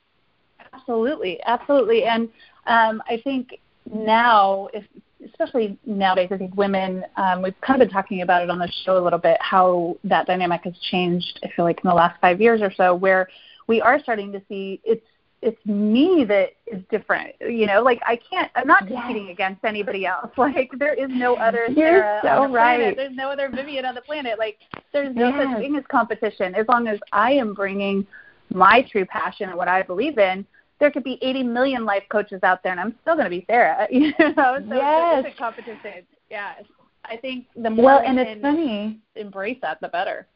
[0.73, 2.29] Absolutely, absolutely, and
[2.67, 3.59] um, I think
[3.93, 4.85] now, if,
[5.25, 7.05] especially nowadays, I think women.
[7.17, 9.97] Um, we've kind of been talking about it on the show a little bit how
[10.05, 11.41] that dynamic has changed.
[11.45, 13.29] I feel like in the last five years or so, where
[13.67, 15.05] we are starting to see it's
[15.43, 17.35] it's me that is different.
[17.41, 18.51] You know, like I can't.
[18.55, 19.35] I'm not competing yes.
[19.35, 20.31] against anybody else.
[20.37, 22.77] Like there is no other You're Sarah so on the right.
[22.77, 22.97] planet.
[22.97, 24.39] There's no other Vivian on the planet.
[24.39, 24.59] Like
[24.93, 25.47] there's no yes.
[25.47, 26.55] such thing as competition.
[26.55, 28.07] As long as I am bringing
[28.53, 30.47] my true passion and what I believe in,
[30.79, 33.45] there could be 80 million life coaches out there, and I'm still going to be
[33.47, 33.87] Sarah.
[33.93, 35.25] You know, so yes.
[35.27, 36.07] it's a competition.
[36.31, 36.65] Yes,
[37.05, 40.27] I think the more well, and it's funny embrace that, the better.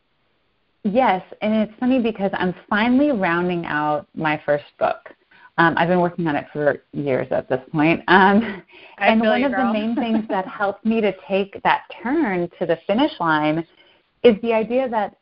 [0.82, 5.10] Yes, and it's funny because I'm finally rounding out my first book.
[5.58, 8.02] Um, I've been working on it for years at this point.
[8.08, 8.62] Um,
[8.98, 9.66] and one of girl.
[9.66, 13.66] the main things that helped me to take that turn to the finish line
[14.22, 15.16] is the idea that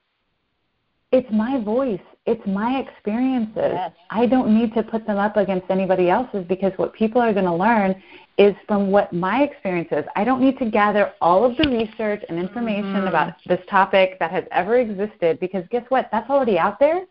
[1.11, 3.73] it's my voice it's my experiences.
[3.73, 3.93] Yes.
[4.11, 7.47] I don't need to put them up against anybody else's because what people are going
[7.47, 8.01] to learn
[8.37, 10.05] is from what my experience is.
[10.15, 13.07] I don't need to gather all of the research and information mm-hmm.
[13.07, 16.11] about this topic that has ever existed because guess what?
[16.13, 17.07] That's already out there.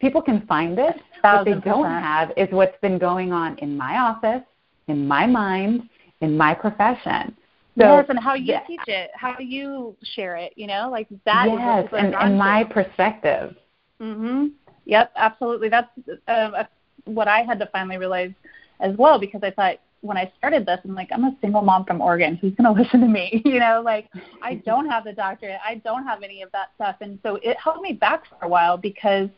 [0.00, 0.94] People can find it.
[1.20, 4.46] What they don't have is what's been going on in my office,
[4.86, 5.82] in my mind,
[6.20, 7.36] in my profession.
[7.78, 8.60] So, yes, and how you yeah.
[8.66, 11.46] teach it, how you share it, you know, like that.
[11.48, 13.54] Yes, and, and my perspective.
[14.00, 14.52] Mhm.
[14.86, 15.68] Yep, absolutely.
[15.68, 15.88] That's
[16.26, 16.64] uh,
[17.04, 18.32] what I had to finally realize
[18.80, 21.84] as well because I thought when I started this, I'm like, I'm a single mom
[21.84, 22.36] from Oregon.
[22.36, 23.42] Who's going to listen to me?
[23.50, 24.08] You know, like
[24.42, 25.58] I don't have the doctorate.
[25.64, 26.96] I don't have any of that stuff.
[27.00, 29.28] And so it held me back for a while because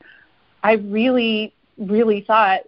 [0.63, 2.61] I really, really thought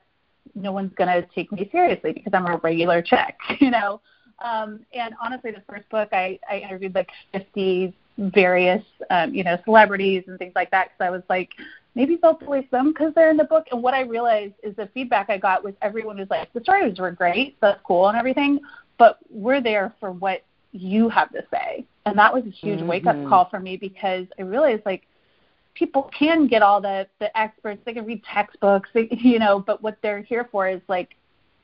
[0.54, 4.00] no one's going to take me seriously because I'm a regular chick, you know.
[4.42, 9.58] Um, and honestly, the first book, I, I interviewed like 50 various, um, you know,
[9.64, 11.50] celebrities and things like that because I was like,
[11.94, 13.66] maybe they'll police them because they're in the book.
[13.70, 16.98] And what I realized is the feedback I got was everyone was like, the stories
[16.98, 18.60] were great, that's cool and everything,
[18.98, 21.84] but we're there for what you have to say.
[22.06, 22.88] And that was a huge mm-hmm.
[22.88, 25.06] wake up call for me because I realized like
[25.74, 29.82] people can get all the the experts, they can read textbooks, they, you know, but
[29.82, 31.16] what they're here for is like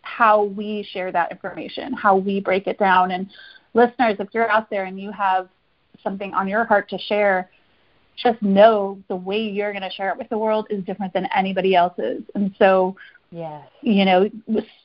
[0.03, 3.11] how we share that information, how we break it down.
[3.11, 3.29] And
[3.75, 5.49] listeners, if you're out there and you have
[6.03, 7.51] something on your heart to share,
[8.17, 11.27] just know the way you're going to share it with the world is different than
[11.35, 12.23] anybody else's.
[12.35, 12.97] And so,
[13.31, 13.67] yes.
[13.83, 14.31] you know,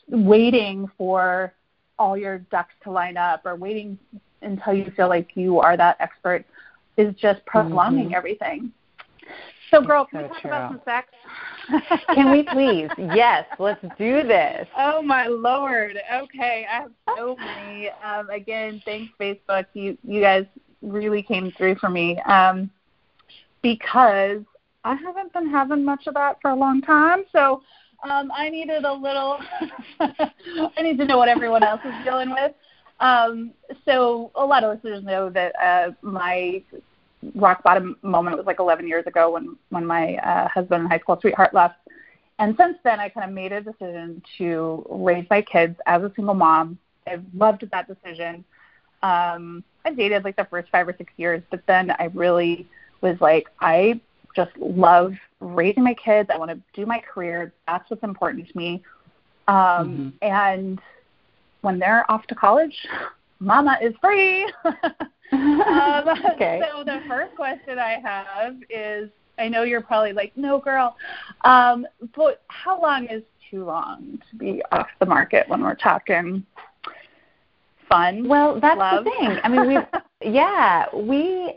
[0.09, 1.53] waiting for
[1.97, 3.97] all your ducks to line up or waiting
[4.41, 6.45] until you feel like you are that expert
[6.97, 8.15] is just prolonging mm-hmm.
[8.15, 8.71] everything.
[9.75, 10.51] So, girl, can so we talk true.
[10.51, 11.07] about some sex?
[12.13, 12.89] can we please?
[13.13, 14.67] Yes, let's do this.
[14.77, 15.97] Oh my lord.
[16.13, 17.89] Okay, I have so many.
[18.03, 19.65] Um, again, thanks Facebook.
[19.73, 20.45] You you guys
[20.81, 22.69] really came through for me um,
[23.61, 24.41] because
[24.83, 27.25] I haven't been having much of that for a long time.
[27.33, 27.61] So
[28.09, 29.39] um, I needed a little.
[29.99, 32.53] I need to know what everyone else is dealing with.
[32.99, 33.51] Um,
[33.83, 36.63] so a lot of listeners know that uh, my
[37.33, 40.99] rock bottom moment was like 11 years ago when when my uh, husband and high
[40.99, 41.75] school sweetheart left.
[42.37, 46.11] And since then, I kind of made a decision to raise my kids as a
[46.15, 46.77] single mom.
[47.07, 48.43] I've loved that decision.
[49.03, 52.67] Um, I dated like the first five or six years, but then I really
[53.01, 54.01] was like, I
[54.35, 56.29] just love raising my kids.
[56.33, 57.53] I want to do my career.
[57.67, 58.83] That's what's important to me.
[59.47, 60.09] Um, mm-hmm.
[60.21, 60.81] And
[61.61, 62.75] when they're off to college,
[63.39, 64.51] mama is free.
[65.61, 66.61] um, okay.
[66.71, 70.95] So the first question I have is, I know you're probably like, no, girl,
[71.43, 76.45] um, but how long is too long to be off the market when we're talking
[77.89, 78.27] fun?
[78.27, 79.03] Well, that's love?
[79.03, 79.37] the thing.
[79.43, 79.77] I mean, we,
[80.31, 81.55] yeah, we,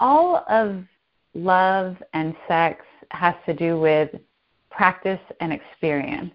[0.00, 0.82] all of
[1.34, 4.10] love and sex has to do with
[4.70, 6.34] practice and experience.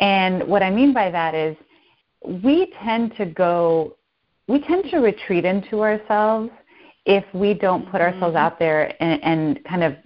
[0.00, 1.56] And what I mean by that is
[2.24, 3.95] we tend to go
[4.48, 6.50] we tend to retreat into ourselves
[7.04, 8.14] if we don't put mm-hmm.
[8.14, 9.96] ourselves out there and, and kind of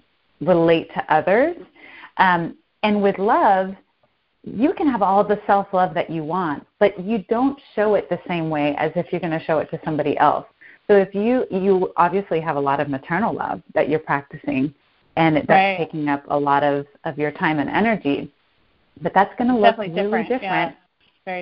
[0.40, 1.56] relate to others.
[2.16, 3.74] Um, and with love,
[4.42, 8.08] you can have all the self love that you want, but you don't show it
[8.08, 10.46] the same way as if you're going to show it to somebody else.
[10.86, 14.74] So if you you obviously have a lot of maternal love that you're practicing,
[15.16, 15.76] and that's right.
[15.76, 18.32] taking up a lot of of your time and energy,
[19.02, 20.74] but that's going to look really different, different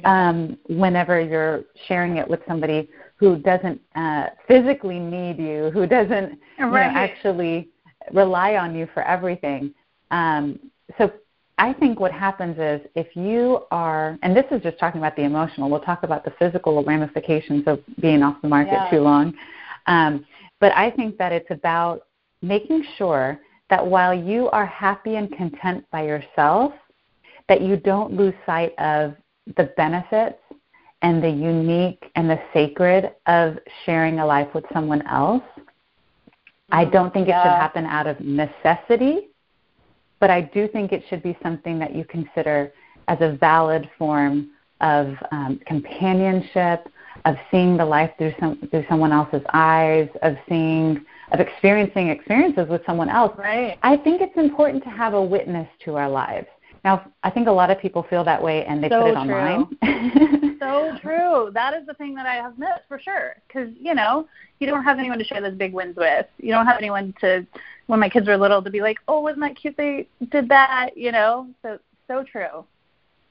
[0.05, 6.13] um, whenever you're sharing it with somebody who doesn't uh, physically need you, who doesn't
[6.13, 6.39] right.
[6.59, 7.69] you know, actually
[8.13, 9.73] rely on you for everything.
[10.11, 10.59] Um,
[10.97, 11.13] so
[11.59, 15.23] I think what happens is if you are, and this is just talking about the
[15.23, 18.91] emotional, we'll talk about the physical ramifications of being off the market yeah.
[18.91, 19.35] too long.
[19.87, 20.25] Um,
[20.61, 22.03] but I think that it's about
[22.43, 26.73] making sure that while you are happy and content by yourself,
[27.49, 29.15] that you don't lose sight of
[29.57, 30.39] the benefits
[31.03, 35.43] and the unique and the sacred of sharing a life with someone else.
[36.71, 36.93] I mm-hmm.
[36.93, 37.41] don't think yeah.
[37.41, 39.29] it should happen out of necessity,
[40.21, 42.73] but I do think it should be something that you consider
[43.07, 46.89] as a valid form of um, companionship,
[47.25, 52.69] of seeing the life through some through someone else's eyes, of seeing of experiencing experiences
[52.69, 53.37] with someone else.
[53.37, 53.79] Right.
[53.83, 56.47] I think it's important to have a witness to our lives.
[56.85, 59.13] Now, I think a lot of people feel that way and they so put it
[59.13, 59.35] true.
[59.35, 60.57] online.
[60.61, 61.51] so true.
[61.53, 63.37] That is the thing that I have missed for sure.
[63.47, 64.29] Because, you know,
[64.61, 66.27] you don't have anyone to share those big wins with.
[66.39, 67.47] You don't have anyone to,
[67.87, 70.91] when my kids were little, to be like, oh, wasn't that cute they did that,
[70.97, 71.49] you know?
[71.63, 72.65] So, so true.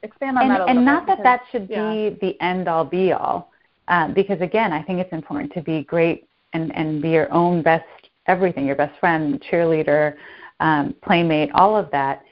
[0.03, 1.91] Expand on and, that a And not because, that that should yeah.
[1.91, 3.51] be the end all be all.
[3.87, 7.61] Um, because, again, I think it's important to be great and, and be your own
[7.61, 7.85] best
[8.27, 10.15] everything, your best friend, cheerleader,
[10.59, 12.23] um, playmate, all of that.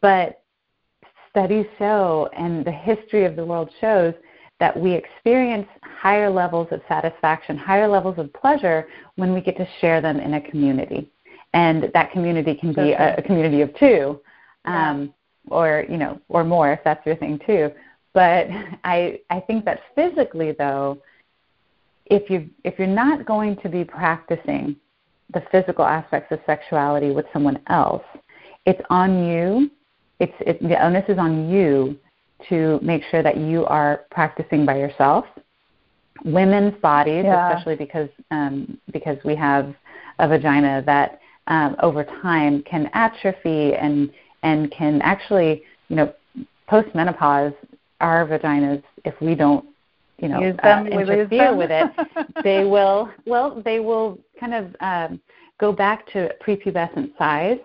[0.00, 0.41] But
[1.32, 4.14] studies show and the history of the world shows
[4.60, 9.66] that we experience higher levels of satisfaction, higher levels of pleasure when we get to
[9.80, 11.10] share them in a community.
[11.54, 14.20] And that community can be a, a, community of two,
[14.64, 15.12] um,
[15.48, 15.54] yeah.
[15.54, 17.72] or you know, or more if that's your thing too.
[18.14, 18.46] But
[18.84, 21.02] I I think that physically though,
[22.06, 24.76] if you if you're not going to be practicing
[25.34, 28.04] the physical aspects of sexuality with someone else,
[28.64, 29.70] it's on you
[30.22, 31.98] it's it, the onus is on you
[32.48, 35.24] to make sure that you are practicing by yourself.
[36.24, 37.48] Women's bodies, yeah.
[37.48, 39.74] especially because um, because we have
[40.20, 44.10] a vagina that um, over time can atrophy and
[44.44, 46.12] and can actually you know
[46.68, 47.52] post menopause
[48.00, 49.64] our vaginas if we don't
[50.18, 51.90] you know uh, interfere with it
[52.44, 55.20] they will well they will kind of um,
[55.58, 57.58] go back to prepubescent size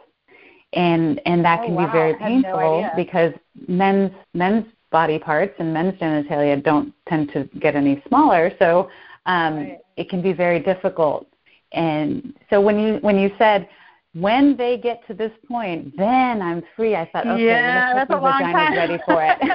[0.77, 1.85] and and that oh, can wow.
[1.85, 3.33] be very painful no because
[3.67, 8.89] men's men's body parts and men's genitalia don't tend to get any smaller so
[9.27, 9.79] um, Right.
[9.97, 11.27] it can be very difficult.
[11.73, 13.67] And so when you when you said
[14.13, 16.95] when they get to this point, then I'm free.
[16.95, 18.73] I thought, okay, yeah, that's a long time.
[18.75, 19.37] ready for it.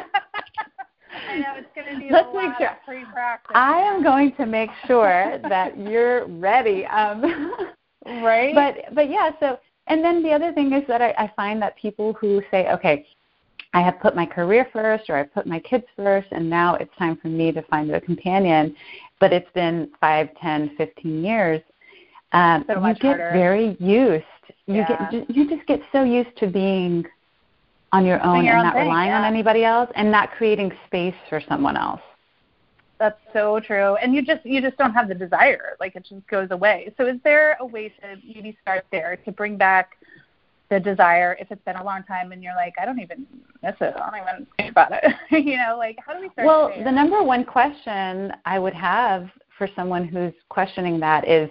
[1.28, 2.68] I know it's going to need Let's a make lot sure.
[2.68, 3.52] of pre-practice.
[3.54, 6.84] I am going to make sure that you're ready.
[6.86, 7.22] Um,
[8.06, 8.54] right.
[8.54, 11.76] but but yeah, so and then the other thing is that I, I find that
[11.76, 13.06] people who say, okay,
[13.74, 16.94] I have put my career first or I put my kids first and now it's
[16.98, 18.76] time for me to find a companion,
[19.18, 21.60] but it's been five, ten, fifteen years.
[22.32, 23.30] Um, So you get harder.
[23.32, 24.24] very used.
[24.66, 25.10] You Yeah.
[25.10, 27.04] get you just get so used to being
[27.92, 30.72] on your own your and own not thing, relying on anybody else and not creating
[30.86, 32.00] space for someone else.
[33.02, 33.96] That's so true.
[33.96, 35.76] And you just you just don't have the desire.
[35.80, 36.94] Like it just goes away.
[36.96, 39.96] So is there a way to maybe start there to bring back
[40.70, 43.26] the desire if it's been a long time and you're like, I don't even
[43.60, 43.92] miss it.
[43.96, 45.04] I don't even think about it.
[45.44, 46.84] you know, like how do we start Well, there?
[46.84, 51.50] the number one question I would have for someone who's questioning that is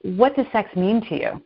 [0.00, 1.42] what does sex mean to you?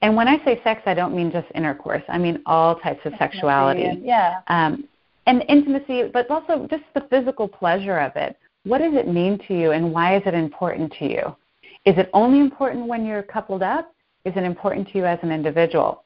[0.00, 2.02] And when I say sex, I don't mean just intercourse.
[2.08, 4.00] I mean all types of sexuality.
[4.02, 4.40] Yeah.
[4.46, 4.88] Um,
[5.28, 8.36] and intimacy, but also just the physical pleasure of it.
[8.64, 11.36] What does it mean to you and why is it important to you?
[11.84, 13.92] Is it only important when you're coupled up?
[14.24, 16.02] Is it important to you as an individual?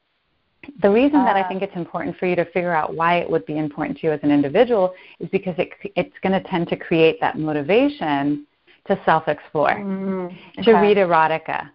[0.82, 1.48] The reason that I Ah.
[1.48, 4.12] think it's important for you to figure out why it would be important to you
[4.12, 8.46] as an individual is because it, it's going to tend to create that motivation
[8.88, 10.62] to self-explore, Mm-hmm.
[10.62, 11.70] to read erotica,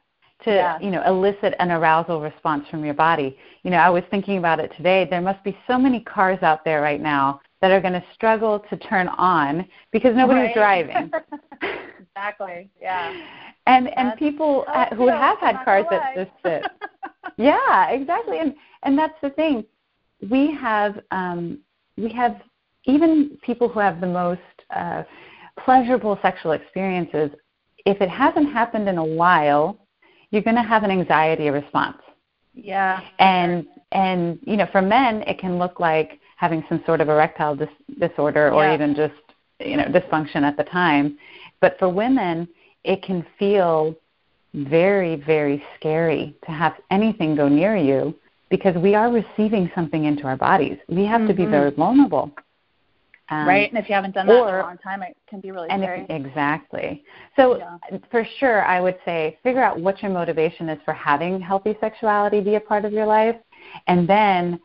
[0.47, 0.79] to Yeah.
[0.79, 3.37] you know elicit an arousal response from your body.
[3.63, 5.05] You know, I was thinking about it today.
[5.09, 8.59] There must be so many cars out there right now that are going to struggle
[8.69, 10.85] to turn on because nobody's Right.
[10.85, 11.11] driving.
[11.99, 12.69] exactly.
[12.81, 13.13] Yeah.
[13.65, 16.63] and and people uh, who have had cars that just sit.
[17.37, 18.39] yeah, exactly.
[18.39, 19.65] And and that's the thing.
[20.29, 21.59] We have um,
[21.97, 22.41] we have
[22.85, 24.41] even people who have the most
[24.75, 25.03] uh,
[25.63, 27.31] pleasurable sexual experiences.
[27.85, 29.77] If it hasn't happened in a while,
[30.31, 31.97] you're going to have an anxiety response.
[32.53, 33.01] Yeah.
[33.19, 37.55] And and you know, for men, it can look like having some sort of erectile
[37.55, 38.73] dis- disorder or Yeah.
[38.73, 39.13] even just
[39.59, 41.17] you know dysfunction at the time.
[41.61, 42.47] But for women,
[42.83, 43.95] it can feel
[44.53, 48.15] very very scary to have anything go near you
[48.49, 50.77] because we are receiving something into our bodies.
[50.87, 51.51] We have to be Mhm.
[51.51, 52.31] very vulnerable.
[53.29, 53.69] Um, right.
[53.69, 55.83] And if you haven't done that in a long time, it can be really and
[55.83, 56.05] scary.
[56.07, 57.03] if, exactly.
[57.35, 57.97] So Yeah.
[58.09, 62.39] for sure, I would say figure out what your motivation is for having healthy sexuality
[62.41, 63.35] be a part of your life,
[63.87, 64.59] and then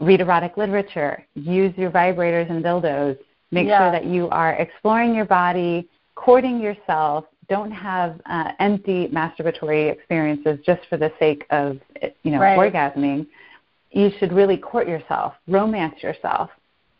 [0.00, 3.18] read erotic literature, use your vibrators and dildos,
[3.50, 3.78] make Yeah.
[3.78, 7.26] sure that you are exploring your body, courting yourself.
[7.48, 11.78] Don't have uh, empty masturbatory experiences just for the sake of
[12.22, 12.56] you know Right.
[12.58, 13.26] orgasming.
[13.90, 16.50] You should really court yourself, romance yourself,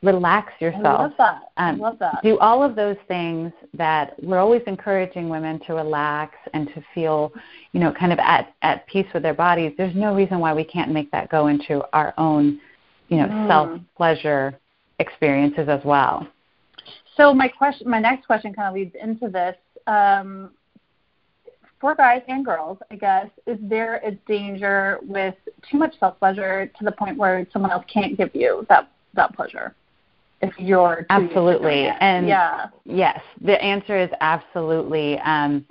[0.03, 0.85] relax yourself.
[0.85, 1.43] I love that.
[1.57, 2.21] I um, love that.
[2.23, 7.33] do all of those things that we're always encouraging women to relax and to feel,
[7.73, 9.73] you know, kind of at, at peace with their bodies.
[9.79, 12.61] There's no reason why we can't make that go into our own,
[13.09, 13.49] you know, Mm.
[13.49, 14.59] self pleasure
[14.99, 16.27] experiences as well.
[17.17, 19.57] So my question, my next question, kind of leads into this.
[19.87, 20.51] Um,
[21.81, 25.35] for guys and girls, I guess, is there a danger with
[25.69, 29.35] too much self pleasure to the point where someone else can't give you that that
[29.35, 29.75] pleasure?
[30.42, 31.87] If you're too used to Absolutely.
[32.00, 35.18] And- yeah, Yes, the answer is absolutely.
[35.20, 35.64] Um,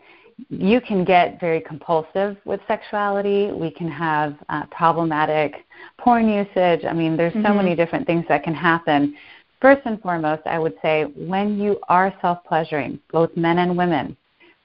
[0.49, 3.51] you can get very compulsive with sexuality.
[3.51, 5.65] We can have uh, problematic
[5.99, 6.85] porn usage.
[6.85, 7.57] I mean, there's so Mhm.
[7.57, 9.15] many different things that can happen.
[9.59, 14.17] First and foremost, I would say when you are self pleasuring, both men and women,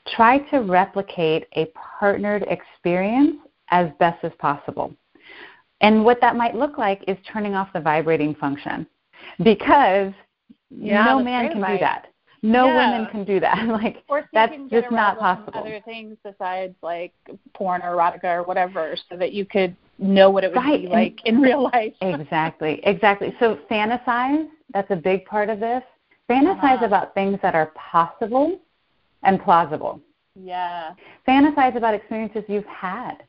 [0.07, 1.67] try to replicate a
[1.99, 3.37] partnered experience
[3.71, 4.95] as best as possible.
[5.81, 8.87] And what that might look like is turning off the vibrating function
[9.43, 10.13] because
[10.71, 12.07] Yeah, no man can do that.
[12.43, 12.93] No Yeah.
[12.93, 13.67] women can do that.
[13.83, 15.61] like that's you can get just not possible.
[15.61, 17.13] Other things besides like
[17.55, 20.85] porn or erotica or whatever, so that you could know what it would Right, be
[20.87, 21.95] and- like in real life.
[22.03, 23.35] exactly, exactly.
[23.41, 25.83] So fantasize, that's a big part of this.
[26.29, 26.85] Fantasize Uh-huh.
[26.87, 28.59] about things that are possible
[29.23, 30.01] and plausible.
[30.35, 30.93] Yeah.
[31.27, 33.23] Fantasize about experiences you've had.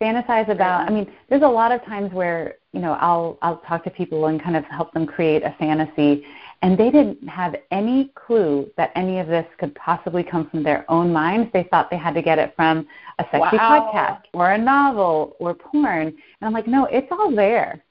[0.00, 3.84] Fantasize about I mean, there's a lot of times where, you know, I'll I'll talk
[3.84, 6.24] to people and kind of help them create a fantasy
[6.62, 10.84] and they didn't have any clue that any of this could possibly come from their
[10.90, 11.50] own minds.
[11.52, 12.86] They thought they had to get it from
[13.18, 13.90] a sexy Wow.
[13.92, 16.08] podcast or a novel or porn.
[16.08, 17.82] And I'm like, no, it's all there.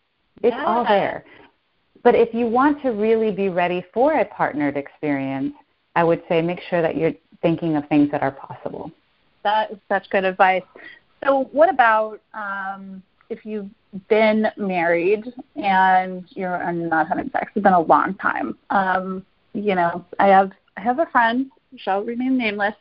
[0.43, 1.23] It's all there.
[2.03, 5.53] But if you want to really be ready for a partnered experience,
[5.95, 8.91] I would say make sure that you're thinking of things that are possible.
[9.43, 10.63] That is such good advice.
[11.23, 13.69] So, what about um, if you've
[14.09, 15.25] been married
[15.55, 17.51] and you're not having sex?
[17.55, 18.57] It's been a long time.
[18.69, 22.75] Um, you know, I have I have a friend shall remain nameless.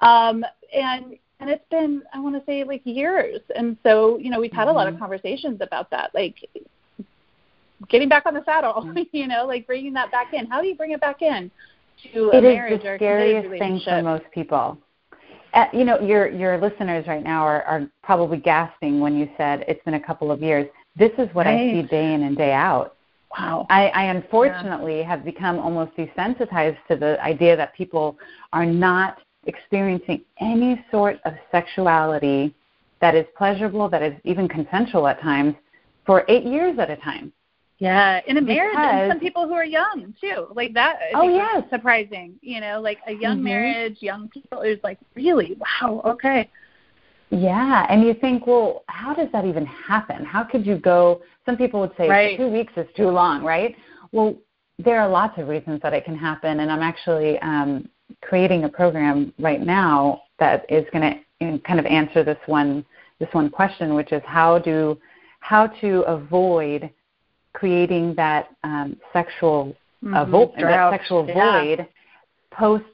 [0.00, 0.44] Um,
[0.74, 3.40] and and it's been I want to say like years.
[3.54, 4.70] And so you know we've had mm-hmm.
[4.70, 5.02] a lot of mm-hmm.
[5.02, 6.36] conversations about that, like
[7.88, 8.74] getting back on the saddle.
[8.74, 9.02] Mm-hmm.
[9.12, 10.46] you know, like bringing that back in.
[10.46, 11.50] How do you bring it back in
[12.12, 14.78] to a marriage or a scariest thing for most people.
[15.52, 19.64] Uh, you know, your your listeners right now are, are probably gasping when you said
[19.66, 20.66] it's been a couple of years.
[20.96, 21.70] This is what right.
[21.70, 22.96] I see day in and day out.
[23.38, 23.66] Wow.
[23.70, 25.08] I, I unfortunately yeah.
[25.08, 28.16] have become almost desensitized to the idea that people
[28.52, 32.54] are not experiencing any sort of sexuality
[33.00, 35.54] that is pleasurable, that is even consensual at times,
[36.04, 37.32] for eight years at a time.
[37.80, 40.98] Yeah, in a marriage, and some people who are young too, like that.
[41.02, 42.34] I oh yeah, surprising.
[42.42, 43.44] You know, like a young mm-hmm.
[43.44, 46.02] marriage, young people is like really wow.
[46.04, 46.48] Okay.
[47.30, 50.26] Yeah, and you think, well, how does that even happen?
[50.26, 51.22] How could you go?
[51.46, 52.36] Some people would say right.
[52.36, 53.74] two weeks is too long, right?
[54.12, 54.36] Well,
[54.78, 57.88] there are lots of reasons that it can happen, and I'm actually um,
[58.20, 62.84] creating a program right now that is going to kind of answer this one
[63.20, 64.98] this one question, which is how do
[65.40, 66.90] how to avoid
[67.52, 69.74] creating that um, sexual
[70.04, 70.14] mm-hmm.
[70.14, 71.62] uh, vo- that sexual yeah.
[71.62, 71.88] void
[72.52, 72.84] post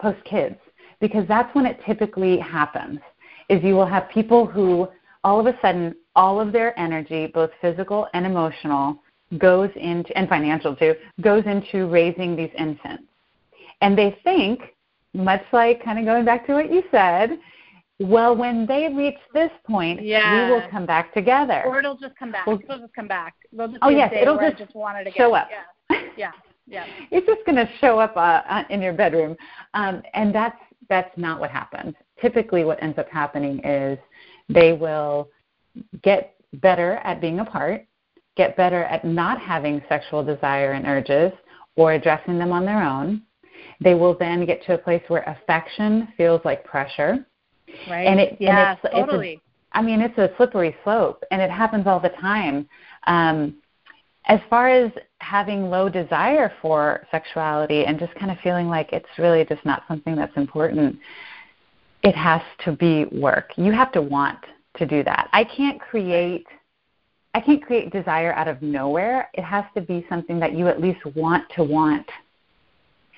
[0.00, 0.56] post kids
[1.00, 3.00] because that's when it typically happens
[3.48, 4.88] is you will have people who
[5.24, 8.98] all of a sudden all of their energy, both physical and emotional,
[9.38, 13.04] goes into and financial too, goes into raising these infants.
[13.80, 14.60] And they think,
[15.14, 17.38] much like kind of going back to what you said,
[18.02, 20.46] well, when they reach this point, yeah.
[20.46, 21.62] we will come back together.
[21.66, 22.46] Or it'll just come back.
[22.46, 23.34] Well, it'll just come back.
[23.52, 25.48] They'll just oh yes, it'll just, just wanted to show up.
[25.90, 26.32] Yeah, yeah,
[26.66, 26.86] yeah.
[27.10, 29.36] it's just going to show up uh, uh, in your bedroom,
[29.74, 33.98] um, and that's that's not what happens typically what ends up happening is
[34.48, 35.28] they will
[36.02, 37.84] get better at being apart,
[38.36, 41.32] get better at not having sexual desire and urges
[41.76, 43.22] or addressing them on their own.
[43.80, 47.26] They will then get to a place where affection feels like pressure.
[47.88, 48.06] Right.
[48.06, 49.32] And it, yeah, and it's, totally.
[49.32, 49.42] It's
[49.74, 52.68] a, I mean, it's a slippery slope, and it happens all the time.
[53.06, 53.56] Um,
[54.26, 59.08] as far as having low desire for sexuality and just kind of feeling like it's
[59.18, 60.98] really just not something that's important,
[62.02, 63.50] it has to be work.
[63.56, 64.38] You have to want
[64.76, 65.28] to do that.
[65.32, 66.46] I can't create
[67.34, 69.30] I can't create desire out of nowhere.
[69.32, 72.06] It has to be something that you at least want to want.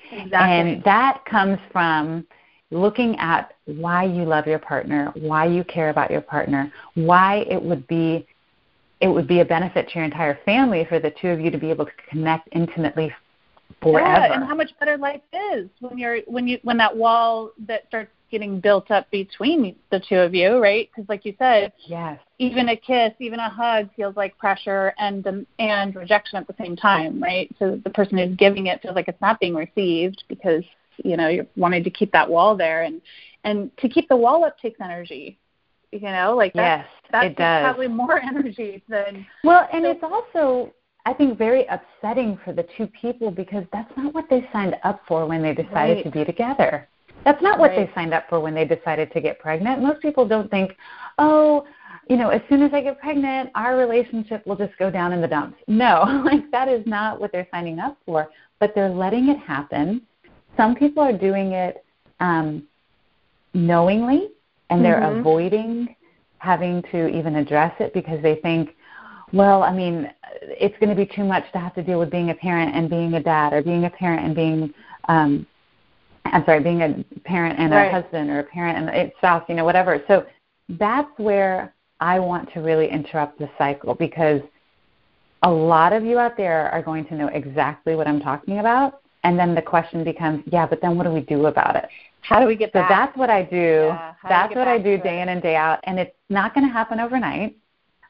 [0.09, 0.37] Exactly.
[0.37, 2.25] And that comes from
[2.75, 7.61] looking at why you love your partner, why you care about your partner, why it
[7.61, 8.27] would be
[9.01, 11.57] it would be a benefit to your entire family for the two of you to
[11.57, 13.13] be able to connect intimately
[13.81, 14.27] forever.
[14.27, 17.87] Yeah, and how much better life is when you're when you when that wall that
[17.87, 20.89] starts getting built up between the two of you, right?
[20.91, 25.25] Because, like you said, yes, even a kiss, even a hug feels like pressure and
[25.27, 27.49] um, and rejection at the same time, right?
[27.59, 30.63] So the person who's giving it feels like it's not being received because
[31.03, 33.01] you know you're wanting to keep that wall there, and
[33.43, 35.39] and to keep the wall up takes energy.
[35.91, 37.63] You know, like that's, yes, that's it does.
[37.63, 40.73] probably more energy than well, and so, it's also
[41.05, 45.01] I think very upsetting for the two people because that's not what they signed up
[45.07, 46.03] for when they decided right.
[46.03, 46.87] to be together.
[47.23, 47.87] That's not what right.
[47.87, 49.81] they signed up for when they decided to get pregnant.
[49.81, 50.75] Most people don't think,
[51.17, 51.65] oh,
[52.09, 55.21] you know, as soon as I get pregnant, our relationship will just go down in
[55.21, 55.57] the dumps.
[55.67, 58.27] No, like that is not what they're signing up for.
[58.59, 60.01] But they're letting it happen.
[60.57, 61.83] Some people are doing it
[62.19, 62.63] um,
[63.53, 64.29] knowingly,
[64.69, 65.19] and they're mm-hmm.
[65.19, 65.95] avoiding
[66.39, 68.75] having to even address it because they think,
[69.33, 72.29] well, I mean, it's going to be too much to have to deal with being
[72.29, 74.73] a parent and being a dad, or being a parent and being
[75.07, 75.45] um,
[76.25, 77.87] I'm sorry, being a parent and right.
[77.87, 80.01] a husband or a parent and a spouse, you know, whatever.
[80.07, 80.25] So
[80.69, 84.41] that's where I want to really interrupt the cycle because
[85.43, 89.01] a lot of you out there are going to know exactly what I'm talking about.
[89.25, 91.89] And then the question becomes, yeah, but then what do we do about it?
[92.21, 92.85] How do we get that?
[92.85, 93.07] so back?
[93.07, 93.87] that's what I do.
[93.87, 95.23] Yeah, that's what I do day it?
[95.23, 95.79] in and day out.
[95.85, 97.57] And it's not going to happen overnight.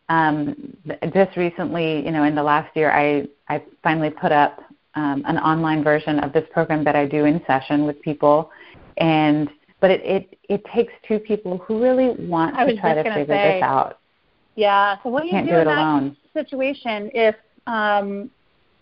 [0.10, 0.76] Um,
[1.14, 4.62] just recently, you know, in the last year, I, I finally put up
[4.96, 8.52] um, an online version of this program that I do in session with people,
[8.98, 9.50] and
[9.80, 13.54] but it it, it takes two people who really want to try to figure say,
[13.56, 14.00] this out.
[14.56, 14.98] Yeah.
[15.02, 16.18] So what do you do, do in it that alone.
[16.34, 17.36] situation if
[17.68, 18.30] um,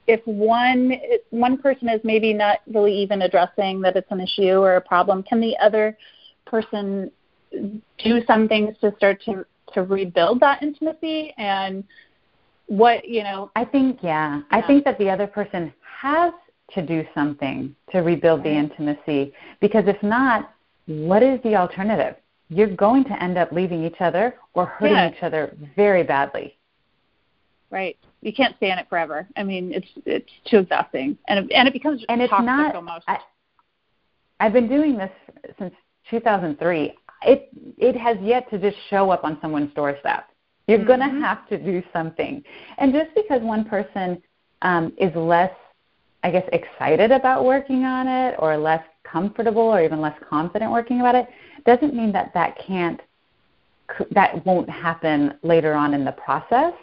[0.08, 0.94] if one
[1.30, 5.24] one person is maybe not really even addressing that it's an issue or a problem?
[5.24, 5.98] Can the other
[6.46, 7.12] person
[7.52, 11.84] do some things to start to to rebuild that intimacy and
[12.68, 14.42] what you know i think yeah, yeah.
[14.52, 16.34] i think that the other person has
[16.74, 18.52] to do something to rebuild right.
[18.52, 20.54] the intimacy because if not,
[20.86, 22.16] what is the alternative?
[22.50, 25.12] You're going to end up leaving each other or hurting yeah.
[25.12, 26.58] each other very badly.
[27.70, 27.98] Right.
[28.24, 29.28] You can't stay in it forever.
[29.36, 33.04] I mean, it's it's too exhausting, and it, and it becomes and it's not, almost.
[33.08, 33.20] I,
[34.40, 35.12] I've been doing this
[35.60, 35.74] since
[36.10, 36.94] 2003.
[37.26, 40.30] It it has yet to just show up on someone's doorstep.
[40.68, 40.88] You're mm-hmm.
[40.88, 42.44] going to have to do something.
[42.78, 44.22] And just because one person
[44.62, 45.52] um, is less,
[46.24, 51.02] I guess, excited about working on it or less comfortable or even less confident working
[51.02, 51.28] about it,
[51.66, 53.02] doesn't mean that that can't,
[54.12, 56.74] that won't happen later on in the process.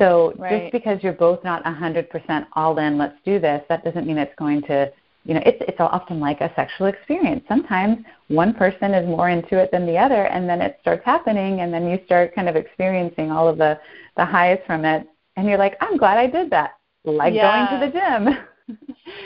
[0.00, 0.62] So right.
[0.62, 4.34] just because you're both not 100% all in, let's do this, that doesn't mean it's
[4.38, 4.90] going to,
[5.26, 7.44] you know, it's it's often like a sexual experience.
[7.46, 7.98] Sometimes
[8.28, 11.72] one person is more into it than the other, and then it starts happening, and
[11.72, 13.78] then you start kind of experiencing all of the
[14.16, 17.68] the highs from it, and you're like, I'm glad I did that, like yeah.
[17.68, 18.46] going to the gym.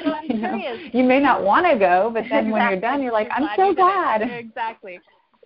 [0.05, 2.53] Well, you, know, you may not want to go, but then exactly.
[2.53, 4.23] when you're done, you're like, I'm so glad.
[4.23, 4.99] Exactly.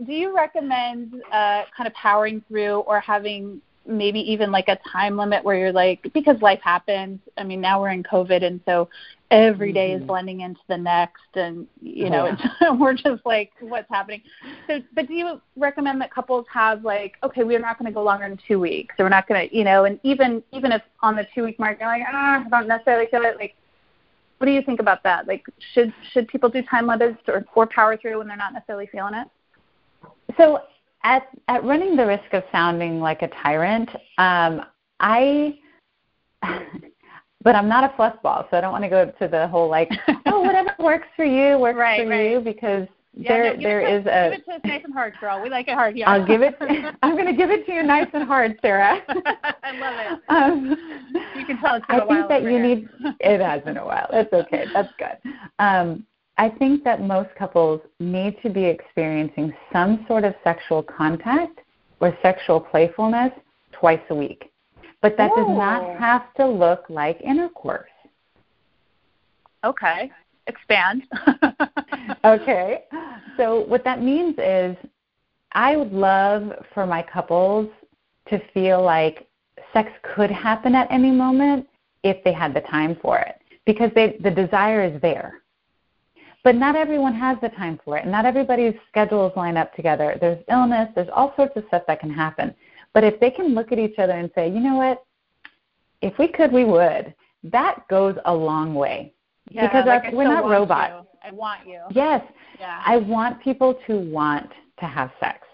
[0.06, 5.16] Do you recommend uh, kind of powering through or having maybe even like a time
[5.16, 8.88] limit where you're like because life happens i mean now we're in covid and so
[9.30, 10.02] every day mm-hmm.
[10.02, 12.36] is blending into the next and you know yeah.
[12.60, 14.22] it's, we're just like what's happening
[14.66, 18.02] so but do you recommend that couples have like okay we're not going to go
[18.02, 20.82] longer than two weeks so we're not going to you know and even even if
[21.00, 23.54] on the two week mark you're like ah, i don't necessarily feel it like
[24.38, 27.66] what do you think about that like should should people do time limits or, or
[27.66, 29.28] power through when they're not necessarily feeling it
[30.36, 30.60] so
[31.04, 34.62] at at running the risk of sounding like a tyrant, um,
[35.00, 35.58] I.
[37.42, 39.90] but I'm not a fussball, so I don't want to go to the whole like,
[40.26, 42.30] oh, whatever works for you works right, for right.
[42.30, 44.30] you because yeah, there no, there is a.
[44.30, 45.42] Give it to us nice and hard, girl.
[45.42, 45.96] We like it hard.
[45.96, 46.10] Yeah.
[46.10, 46.54] I'll give it.
[47.02, 49.02] I'm going to give it to you nice and hard, Sarah.
[49.08, 50.20] I love it.
[50.28, 50.76] Um,
[51.36, 52.16] you can tell it's been I a while.
[52.16, 52.62] I think that you here.
[52.62, 52.88] need.
[53.20, 54.08] It has been a while.
[54.12, 54.66] That's okay.
[54.72, 55.32] That's good.
[55.58, 56.06] Um,
[56.38, 61.60] I think that most couples need to be experiencing some sort of sexual contact
[62.00, 63.32] or sexual playfulness
[63.72, 64.52] twice a week.
[65.02, 65.96] But that does not oh.
[65.98, 67.90] have to look like intercourse.
[69.64, 70.12] Okay.
[70.46, 71.02] Expand.
[72.24, 72.84] okay.
[73.36, 74.76] So, what that means is
[75.52, 77.68] I would love for my couples
[78.28, 79.26] to feel like
[79.72, 81.66] sex could happen at any moment
[82.04, 83.36] if they had the time for it
[83.66, 85.42] because they, the desire is there.
[86.48, 90.16] But not everyone has the time for it, and not everybody's schedules line up together.
[90.18, 92.54] There's illness, there's all sorts of stuff that can happen.
[92.94, 95.04] But if they can look at each other and say, you know what,
[96.00, 99.12] if we could, we would, that goes a long way.
[99.50, 101.04] Yeah, because like our, we're not robots.
[101.22, 101.28] You.
[101.28, 101.82] I want you.
[101.90, 102.24] Yes.
[102.58, 102.82] Yeah.
[102.82, 105.46] I want people to want to have sex.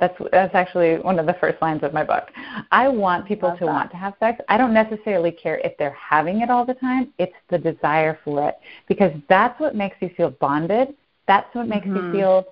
[0.00, 2.30] That's that's actually one of the first lines of my book.
[2.72, 3.70] I want people Love to that.
[3.70, 4.40] want to have sex.
[4.48, 7.12] I don't necessarily care if they're having it all the time.
[7.18, 8.56] It's the desire for it
[8.88, 10.94] because that's what makes you feel bonded.
[11.28, 12.06] That's what makes mm-hmm.
[12.06, 12.46] you feel.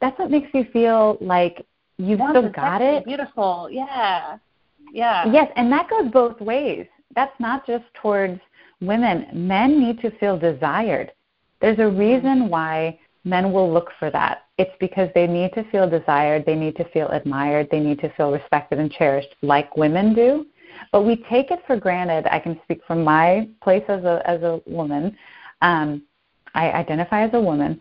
[0.00, 1.66] That's what makes you feel like
[1.98, 3.04] you've still got it.
[3.04, 3.68] Beautiful.
[3.70, 4.38] Yeah.
[4.92, 5.30] Yeah.
[5.30, 6.86] Yes, and that goes both ways.
[7.14, 8.40] That's not just towards
[8.80, 9.26] women.
[9.32, 11.12] Men need to feel desired.
[11.60, 11.98] There's a mm-hmm.
[11.98, 14.44] reason why men will look for that.
[14.56, 18.08] It's because they need to feel desired, they need to feel admired, they need to
[18.14, 20.46] feel respected and cherished like women do.
[20.92, 22.26] But we take it for granted.
[22.30, 25.16] I can speak from my place as a as a woman.
[25.60, 26.02] Um,
[26.54, 27.80] I identify as a woman.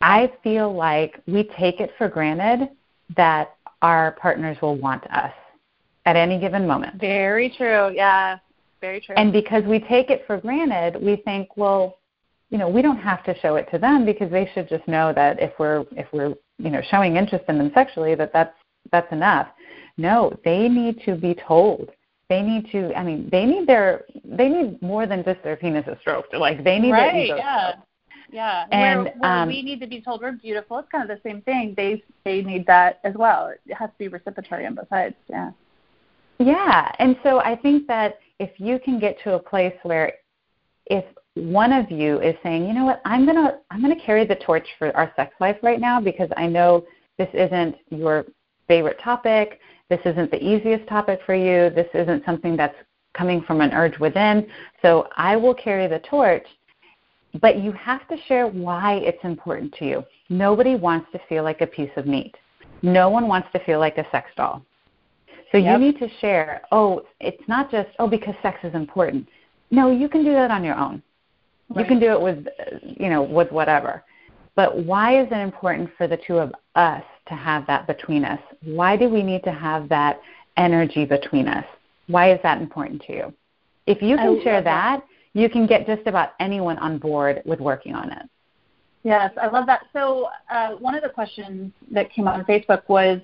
[0.00, 2.70] I feel like we take it for granted
[3.16, 5.32] that our partners will want us
[6.06, 7.00] at any given moment.
[7.00, 7.90] Very true.
[7.94, 8.38] Yeah.
[8.80, 9.14] Very true.
[9.16, 11.98] And because we take it for granted, we think, well,
[12.50, 15.12] you know, we don't have to show it to them because they should just know
[15.14, 18.54] that if we're if we're you know showing interest in them sexually that that's
[18.92, 19.48] that's enough.
[19.96, 21.90] No, they need to be told.
[22.28, 22.94] They need to.
[22.96, 24.04] I mean, they need their.
[24.24, 26.34] They need more than just their penis penises stroked.
[26.34, 27.70] Like they need right, their ego yeah.
[27.70, 27.86] stroked.
[28.32, 30.78] Yeah, and where, where um, we need to be told we're beautiful.
[30.78, 31.74] It's kind of the same thing.
[31.76, 33.48] They they need that as well.
[33.48, 35.16] It has to be reciprocatory on both sides.
[35.28, 35.50] Yeah.
[36.38, 40.14] Yeah, and so I think that if you can get to a place where
[40.86, 41.04] if
[41.34, 44.66] one of you is saying, you know what, I'm gonna I'm gonna carry the torch
[44.78, 46.84] for our sex life right now because I know
[47.18, 48.26] this isn't your
[48.66, 52.76] favorite topic, this isn't the easiest topic for you, this isn't something that's
[53.12, 54.46] coming from an urge within.
[54.82, 56.46] So I will carry the torch,
[57.40, 60.04] but you have to share why it's important to you.
[60.28, 62.36] Nobody wants to feel like a piece of meat.
[62.82, 64.64] No one wants to feel like a sex doll.
[65.52, 65.78] So yep.
[65.78, 69.28] you need to share, oh, it's not just, oh, because sex is important.
[69.72, 71.02] No, you can do that on your own.
[71.70, 71.82] Right.
[71.82, 72.46] You can do it with,
[72.82, 74.04] you know, with whatever.
[74.56, 78.40] But why is it important for the two of us to have that between us?
[78.62, 80.20] Why do we need to have that
[80.56, 81.64] energy between us?
[82.08, 83.34] Why is that important to you?
[83.86, 87.60] If you can share that, that, you can get just about anyone on board with
[87.60, 88.28] working on it.
[89.02, 89.86] Yes, I love that.
[89.92, 93.20] So uh, one of the questions that came on Facebook was,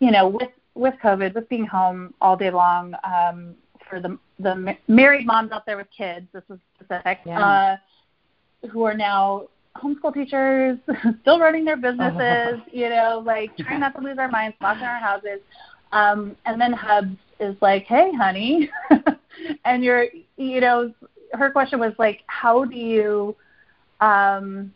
[0.00, 3.54] you know, with with COVID, with being home all day long, um,
[3.88, 7.40] for the the married moms out there with kids, this is specific, yeah.
[7.40, 10.78] uh, who are now homeschool teachers
[11.22, 14.98] still running their businesses, you know, like trying not to lose our minds, locking our
[14.98, 15.40] houses.
[15.92, 18.70] Um, and then Hubs is like, hey, honey.
[19.64, 20.92] and you're, you know,
[21.32, 23.36] her question was like, how do you
[24.00, 24.72] um,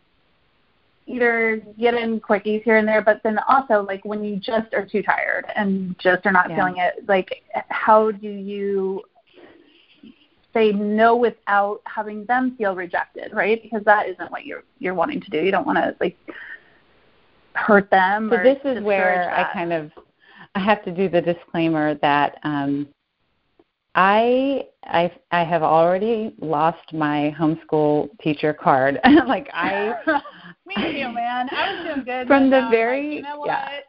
[1.05, 4.85] either get in quickies here and there, but then also like when you just are
[4.85, 6.55] too tired and just are not yeah.
[6.55, 9.01] feeling it, like how do you
[10.53, 13.61] say no without having them feel rejected, right?
[13.61, 15.39] Because that isn't what you're you're wanting to do.
[15.39, 16.17] You don't want to like
[17.53, 18.29] hurt them.
[18.31, 19.49] So this is where that.
[19.49, 19.91] I kind of
[20.55, 22.87] I have to do the disclaimer that um,
[23.95, 28.99] I I I have already lost my homeschool teacher card.
[29.27, 29.95] like I
[30.65, 31.49] Me too, man.
[31.51, 32.27] I was doing good.
[32.27, 33.79] From the very like, you know yeah.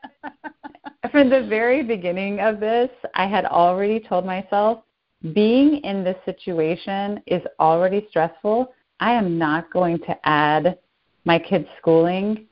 [1.10, 4.82] from the very beginning of this, I had already told myself
[5.32, 8.72] being in this situation is already stressful.
[9.00, 10.78] I am not going to add
[11.24, 12.46] my kids' schooling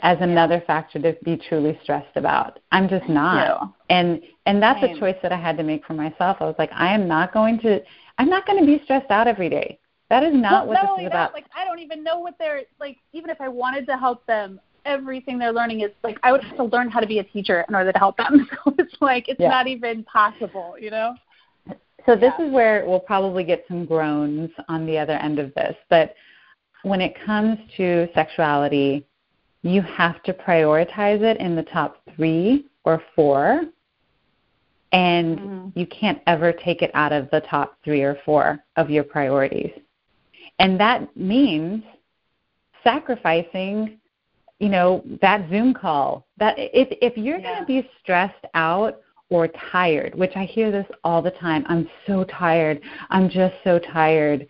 [0.00, 2.58] as another factor to be truly stressed about.
[2.70, 3.74] I'm just not.
[3.88, 4.96] And and that's Same.
[4.96, 6.38] a choice that I had to make for myself.
[6.40, 7.80] I was like, I am not going to
[8.18, 9.78] I'm not going to be stressed out every day.
[10.12, 11.32] That is not well, what not this is about.
[11.32, 14.60] like I don't even know what they're like even if I wanted to help them,
[14.84, 17.64] everything they're learning is like I would have to learn how to be a teacher
[17.66, 18.46] in order to help them.
[18.64, 19.48] So it's like it's yeah.
[19.48, 21.14] not even possible, you know?
[22.04, 22.46] So this yeah.
[22.46, 25.74] is where we'll probably get some groans on the other end of this.
[25.88, 26.14] But
[26.82, 29.06] when it comes to sexuality,
[29.62, 33.62] you have to prioritize it in the top three or four.
[34.92, 35.78] And mm-hmm.
[35.78, 39.70] you can't ever take it out of the top three or four of your priorities.
[40.62, 41.82] And that means
[42.84, 43.98] sacrificing,
[44.60, 46.24] you know, that Zoom call.
[46.38, 47.42] That if if you're yeah.
[47.42, 51.64] going to be stressed out or tired, which I hear this all the time.
[51.68, 52.80] I'm so tired.
[53.10, 54.46] I'm just so tired.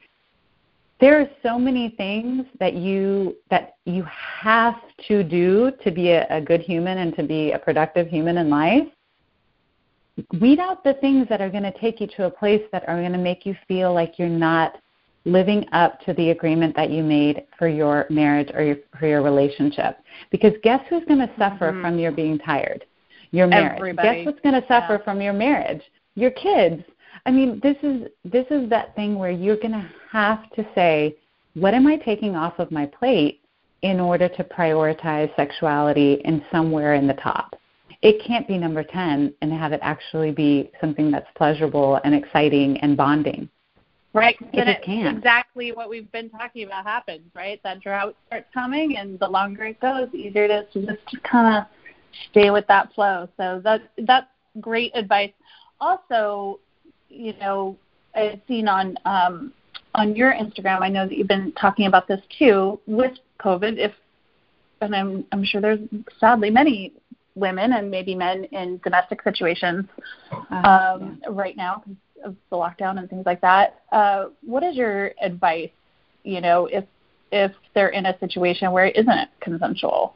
[1.00, 4.04] There are so many things that you that you
[4.42, 4.74] have
[5.08, 8.50] to do to be a, a good human and to be a productive human in
[8.50, 8.86] life.
[10.42, 13.00] Weed out the things that are going to take you to a place that are
[13.00, 14.76] going to make you feel like you're not
[15.25, 19.23] living up to the agreement that you made for your marriage or your, for your
[19.23, 19.99] relationship.
[20.31, 21.83] Because guess who's going to suffer mm-hmm.
[21.83, 22.85] from your being tired?
[23.33, 23.79] your marriage.
[23.79, 24.18] Everybody.
[24.18, 25.05] Guess what's going to suffer yeah.
[25.05, 25.83] from your marriage?
[26.14, 26.83] Your kids.
[27.27, 31.16] I mean, this is this is that thing where you're going to have to say,
[31.55, 33.41] what am I taking off of my plate
[33.83, 37.55] in order to prioritize sexuality in somewhere in the top?
[38.03, 42.79] It can't be number 10 and have it actually be something that's pleasurable and exciting
[42.79, 43.49] and bonding.
[44.14, 44.36] Right.
[44.52, 45.16] It can't.
[45.16, 47.60] Exactly what we've been talking about happens, right?
[47.64, 51.22] That drought starts coming, and the longer it goes, the easier it is to just
[51.22, 51.64] kind of
[52.30, 53.28] stay with that flow.
[53.38, 54.26] So that that's
[54.60, 55.32] great advice.
[55.80, 56.60] Also,
[57.08, 57.76] you know,
[58.14, 59.52] I've seen on um,
[59.94, 60.82] on your Instagram.
[60.82, 63.78] I know that you've been talking about this too with COVID.
[63.78, 63.92] If
[64.82, 65.80] and I'm I'm sure there's
[66.20, 66.92] sadly many
[67.34, 69.86] women and maybe men in domestic situations
[70.50, 71.28] uh, um, yeah.
[71.30, 71.82] right now
[72.25, 73.81] of the lockdown and things like that.
[73.93, 75.70] Uh, what is your advice?
[76.25, 76.85] You know, if
[77.31, 80.14] if they're in a situation where it isn't consensual.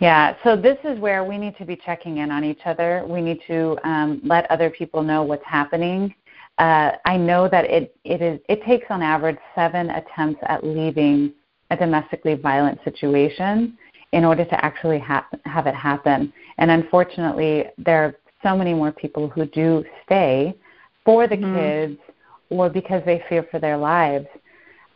[0.00, 3.04] Yeah, so this is where we need to be checking in on each other.
[3.08, 6.14] We need to um, let other people know what's happening.
[6.58, 11.32] Uh, I know that it, it is it takes on average seven attempts at leaving
[11.70, 13.76] a domestically violent situation
[14.12, 16.32] in order to actually ha- have it happen.
[16.58, 20.54] And unfortunately, there so many more people who do stay
[21.04, 21.56] for the mm-hmm.
[21.56, 21.98] kids
[22.50, 24.26] or because they fear for their lives.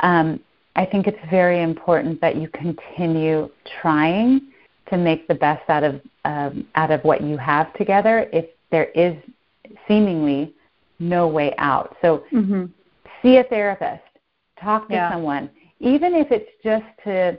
[0.01, 0.39] Um,
[0.77, 3.51] I think it's very important that you continue
[3.83, 4.43] trying
[4.91, 8.91] to make the best out of um, out of what you have together if there
[8.95, 9.17] is
[9.89, 10.55] seemingly
[10.99, 11.97] no way out.
[12.01, 12.67] So mm-hmm.
[13.23, 14.03] see a therapist,
[14.63, 15.13] talk to yeah.
[15.13, 17.39] someone, even if it's just to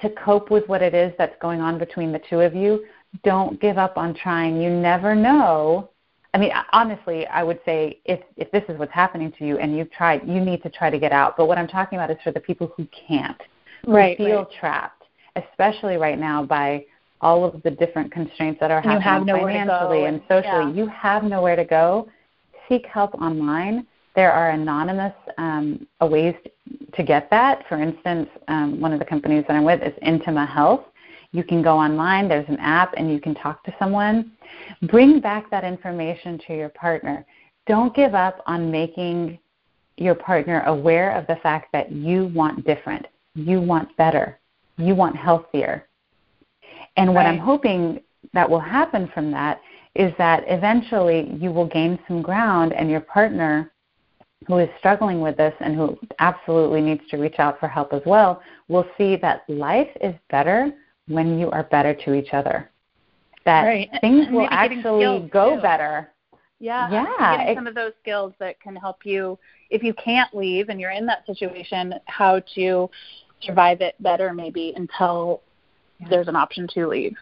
[0.00, 2.84] to cope with what it is that's going on between the two of you.
[3.24, 4.60] Don't give up on trying.
[4.60, 5.90] You never know.
[6.34, 9.76] I mean, honestly, I would say if if this is what's happening to you and
[9.76, 11.36] you've tried, you need to try to get out.
[11.36, 13.40] But what I'm talking about is for the people who can't,
[13.84, 14.46] who right, feel right.
[14.58, 15.02] trapped
[15.36, 16.84] especially right now by
[17.20, 20.72] all of the different constraints that are happening financially and socially.
[20.72, 20.72] Yeah.
[20.72, 22.08] You have nowhere to go.
[22.68, 23.86] Seek help online.
[24.14, 26.34] There are anonymous um, ways
[26.94, 27.64] to get that.
[27.68, 30.84] For instance, um, one of the companies that I'm with is Intima Health.
[31.32, 34.32] You can go online, there's an app, and you can talk to someone.
[34.82, 37.24] Bring back that information to your partner.
[37.66, 39.38] Don't give up on making
[39.96, 44.38] your partner aware of the fact that you want different, you want better,
[44.76, 45.86] you want healthier.
[46.96, 47.26] And what.
[47.26, 48.00] I'm hoping
[48.34, 49.60] that will happen from that
[49.94, 53.72] is that eventually you will gain some ground and your partner
[54.46, 58.02] who is struggling with this and who absolutely needs to reach out for help as
[58.04, 60.72] well will see that life is better
[61.08, 62.70] when you are better to each other.
[63.44, 63.90] That right.
[64.00, 65.62] things and will actually go too.
[65.62, 66.12] better.
[66.60, 67.38] Yeah, yeah.
[67.38, 69.36] Getting some of those skills that can help you
[69.70, 72.88] if you can't leave and you're in that situation, how to
[73.42, 75.42] survive it better maybe until
[75.98, 76.06] yeah.
[76.08, 77.16] there's an option to leave.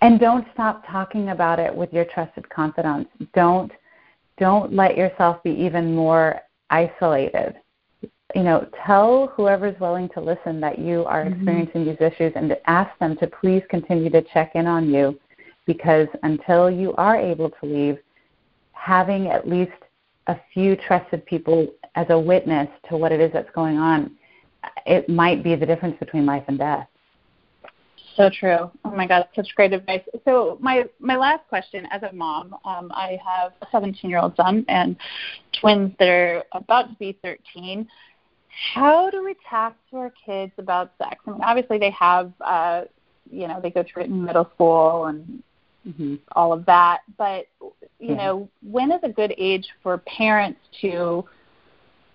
[0.00, 3.10] And don't stop talking about it with your trusted confidants.
[3.34, 3.72] Don't
[4.38, 6.40] don't let yourself be even more
[6.70, 7.56] isolated.
[8.34, 11.34] You know, tell whoever's willing to listen that you are mm-hmm.
[11.34, 15.18] experiencing these issues and to ask them to please continue to check in on you
[15.66, 17.98] because until you are able to leave,
[18.72, 19.72] having at least
[20.28, 24.12] a few trusted people as a witness to what it is that's going on,
[24.86, 26.86] it might be the difference between life and death.
[28.16, 28.70] So true.
[28.84, 30.02] Oh my God, such great advice.
[30.24, 34.36] So my my last question, as a mom, um, I have a 17 year old
[34.36, 34.96] son and
[35.60, 37.88] twins that are about to be 13.
[38.74, 41.16] How do we talk to our kids about sex?
[41.26, 42.82] I mean, obviously they have, uh,
[43.30, 45.42] you know, they go through it in middle school and
[45.86, 46.16] mm-hmm.
[46.32, 47.00] all of that.
[47.16, 48.14] But you yeah.
[48.14, 51.24] know, when is a good age for parents to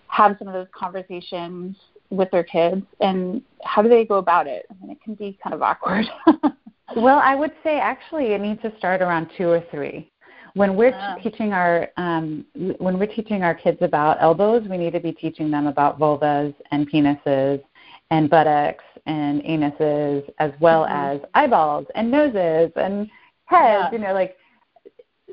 [0.08, 1.76] have some of those conversations
[2.10, 4.66] with their kids and how do they go about it?
[4.70, 6.06] I mean, it can be kind of awkward.
[6.96, 10.12] well, I would say actually it needs to start around two or three.
[10.58, 11.16] When we're yeah.
[11.22, 12.46] teaching our um,
[12.80, 16.54] when we're teaching our kids about elbows, we need to be teaching them about vulvas
[16.72, 17.62] and penises
[18.10, 21.16] and buttocks and anuses, as well mm-hmm.
[21.16, 23.10] as eyeballs and noses and
[23.46, 23.90] heads.
[23.90, 23.92] Yeah.
[23.92, 24.36] You know, like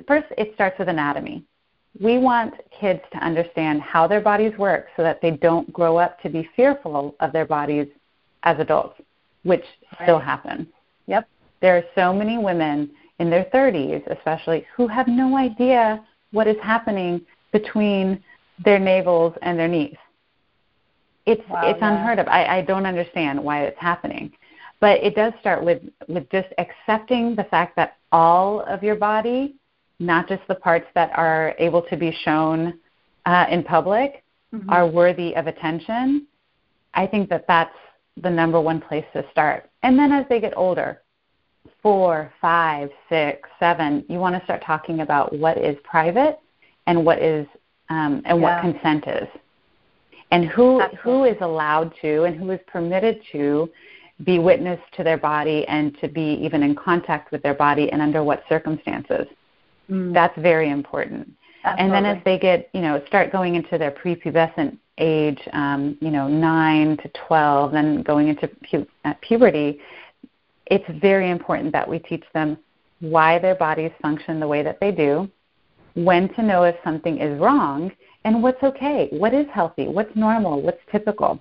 [0.06, 1.44] first it starts with anatomy
[2.00, 6.20] we want kids to understand how their bodies work so that they don't grow up
[6.22, 7.86] to be fearful of their bodies
[8.42, 9.00] as adults,
[9.44, 9.62] which
[9.92, 10.06] right.
[10.06, 10.66] still happens.
[11.06, 11.28] Yep.
[11.60, 16.56] There are so many women in their 30s, especially, who have no idea what is
[16.62, 17.20] happening
[17.52, 18.22] between
[18.64, 19.96] their navels and their knees.
[21.26, 21.92] It's wow, it's yeah.
[21.92, 22.28] unheard of.
[22.28, 24.32] I, I don't understand why it's happening.
[24.80, 29.54] But it does start with, with just accepting the fact that all of your body
[29.98, 32.78] not just the parts that are able to be shown
[33.26, 34.68] uh, in public, mm-hmm.
[34.70, 36.26] are worthy of attention,
[36.94, 37.74] I think that that's
[38.16, 39.70] the number one place to start.
[39.82, 41.02] And then as they get older,
[41.85, 46.41] four, five, six, seven, you want to start talking about what is private
[46.87, 47.47] and what is
[47.91, 48.62] um, and yeah.
[48.62, 49.28] what consent is,
[50.30, 50.99] and who Absolutely.
[51.03, 53.68] who is allowed to and who is permitted to
[54.24, 58.01] be witness to their body and to be even in contact with their body and
[58.01, 59.26] under what circumstances.
[59.91, 60.14] Mm.
[60.14, 61.30] That's very important.
[61.64, 61.97] Absolutely.
[61.97, 66.11] And then as they get, you know, start going into their prepubescent age, um, you
[66.11, 69.80] know, 9 to 12, then going into pu- uh, puberty,
[70.66, 72.58] it's very important that we teach them
[73.00, 75.28] why their bodies function the way that they do,
[75.94, 77.92] when to know if something is wrong,
[78.24, 81.38] and what's okay, what is healthy, what's normal, what's typical.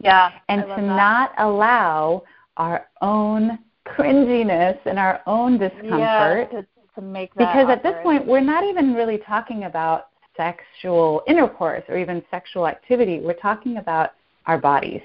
[0.00, 0.30] Yeah.
[0.48, 0.80] And to that.
[0.80, 2.22] not allow
[2.56, 6.62] our own cringiness and our own discomfort yeah,
[6.94, 7.78] to make that because awkward.
[7.78, 13.18] at this point we're not even really talking about sexual intercourse or even sexual activity
[13.20, 14.10] we're talking about
[14.46, 15.00] our bodies.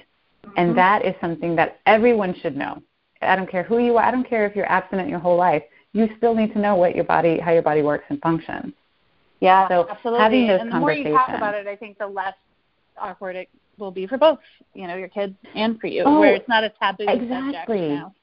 [0.57, 2.81] And that is something that everyone should know
[3.21, 5.63] i don't care who you are i don't care if you're abstinent your whole life
[5.93, 8.73] you still need to know what your body how your body works and functions
[9.39, 12.07] yeah so absolutely having those and the more you talk about it i think the
[12.07, 12.35] less
[12.97, 14.39] awkward it will be for both
[14.73, 17.29] you know your kids and for you oh, where it's not a taboo exactly.
[17.29, 18.13] subject you know?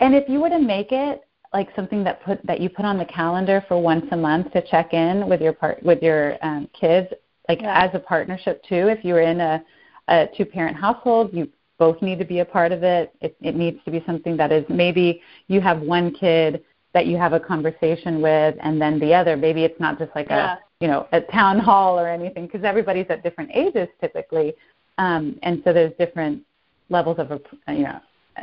[0.00, 1.22] and if you were to make it
[1.52, 4.62] like something that put that you put on the calendar for once a month to
[4.70, 7.08] check in with your part with your um, kids,
[7.48, 7.84] like yeah.
[7.84, 8.88] as a partnership too.
[8.88, 9.62] If you're in a,
[10.10, 11.48] a two parent household, you
[11.78, 13.14] both need to be a part of it.
[13.20, 13.36] it.
[13.40, 17.32] It needs to be something that is maybe you have one kid that you have
[17.32, 19.36] a conversation with, and then the other.
[19.36, 20.54] Maybe it's not just like yeah.
[20.54, 24.54] a you know a town hall or anything because everybody's at different ages typically,
[24.98, 26.42] um, and so there's different
[26.90, 27.30] levels of
[27.68, 28.00] you know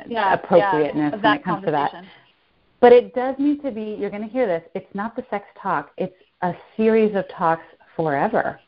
[0.07, 1.91] yeah, appropriateness yeah, when it comes to that.
[2.80, 5.45] But it does need to be, you're going to hear this, it's not the sex
[5.61, 7.65] talk, it's a series of talks
[7.95, 8.59] forever.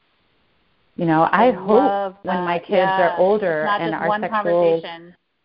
[1.00, 3.12] You know, I, I hope when my kids yeah.
[3.14, 4.82] are older and our one sexual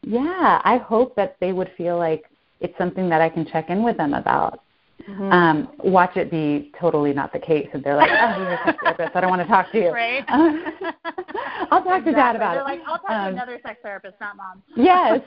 [0.03, 2.25] Yeah, I hope that they would feel like
[2.59, 4.65] it's something that I can check in with them about.
[5.09, 5.31] Mm-hmm.
[5.31, 8.79] Um, watch it be totally not the case, and they're like, "Oh, you're a sex
[8.83, 9.15] therapist.
[9.15, 10.25] I don't want to talk to you." Right.
[10.29, 12.13] I'll talk exactly.
[12.13, 12.65] to dad about they're it.
[12.65, 14.63] Like, I'll talk um, to another sex therapist, not mom.
[14.77, 15.21] Yes.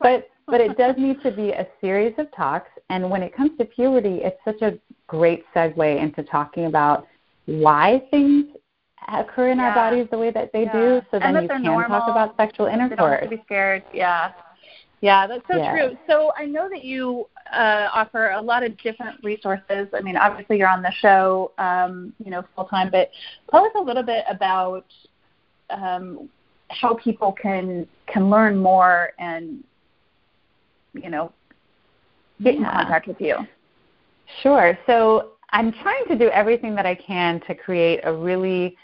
[0.00, 2.70] but but it does need to be a series of talks.
[2.88, 7.06] And when it comes to puberty, it's such a great segue into talking about
[7.46, 8.46] why things
[9.08, 9.68] occur in yeah.
[9.68, 10.72] our bodies the way that they yeah.
[10.72, 11.02] do.
[11.10, 12.00] So and then you can normal.
[12.00, 12.90] talk about sexual intercourse.
[12.90, 13.82] They don't have to be scared.
[13.92, 14.32] Yeah.
[15.00, 15.72] Yeah, that's so yeah.
[15.72, 15.96] true.
[16.06, 19.88] So I know that you uh, offer a lot of different resources.
[19.94, 23.10] I mean, obviously you're on the show, um, you know, full time, but
[23.50, 24.84] tell us a little bit about
[25.70, 26.28] um,
[26.68, 29.64] how people can can learn more and
[30.92, 31.32] you know
[32.42, 32.60] get yeah.
[32.60, 33.36] in contact with you.
[34.42, 34.78] Sure.
[34.86, 38.76] So I'm trying to do everything that I can to create a really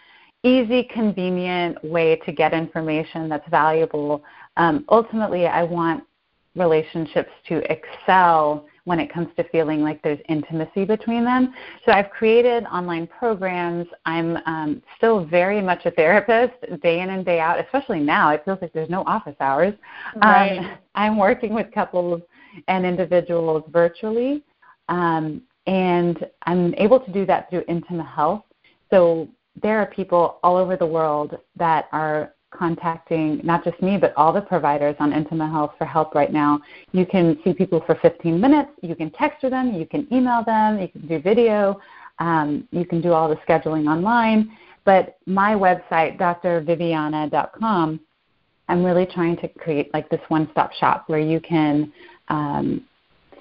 [0.47, 4.23] easy, convenient way to get information that's valuable.
[4.57, 6.05] Um, ultimately, I want
[6.55, 11.53] relationships to excel when it comes to feeling like there's intimacy between them.
[11.85, 13.87] So I've created online programs.
[14.07, 18.31] I'm um, still very much a therapist day in and day out, especially now.
[18.31, 19.75] It feels like there's no office hours.
[20.23, 20.59] Right.
[20.59, 22.23] Um, I'm working with couples
[22.69, 24.45] and individuals virtually.
[24.89, 28.45] Um, and I'm able to do that through Intima Health.
[28.91, 29.29] So
[29.63, 34.33] there are people all over the world that are contacting not just me, but all
[34.33, 36.61] the providers on Intima Health for help right now.
[36.93, 38.71] You can see people for 15 minutes.
[38.83, 39.75] You can text them.
[39.75, 40.81] You can email them.
[40.81, 41.81] You can do video.
[42.19, 44.57] Um, you can do all the scheduling online.
[44.85, 48.01] But my website, drviviana.com,
[48.69, 51.93] I'm really trying to create like this one-stop shop where you can
[52.29, 52.85] um,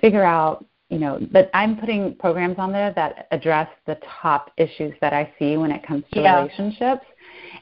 [0.01, 4.93] figure out you know, but I'm putting programs on there that address the top issues
[5.01, 6.41] that I see when it comes to yeah.
[6.41, 7.05] relationships.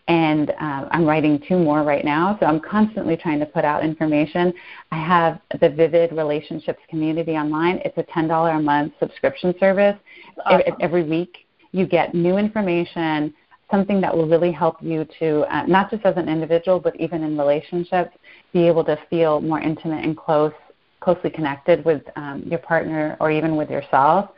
[0.08, 3.86] And uh, I'm writing two more right now, so I'm constantly trying to put out
[3.86, 4.54] information.
[4.92, 7.80] I have the Vivid Relationships community online.
[7.86, 9.96] It's a $10 a month subscription service.
[10.46, 10.76] Awesome.
[10.82, 11.38] Every week,
[11.72, 13.34] you get new information,
[13.72, 17.24] something that will really help you to, uh, not just as an individual, but even
[17.24, 18.16] in relationships,
[18.52, 20.52] be able to feel more intimate and close
[21.04, 24.30] closely connected with um, your partner or even with yourself.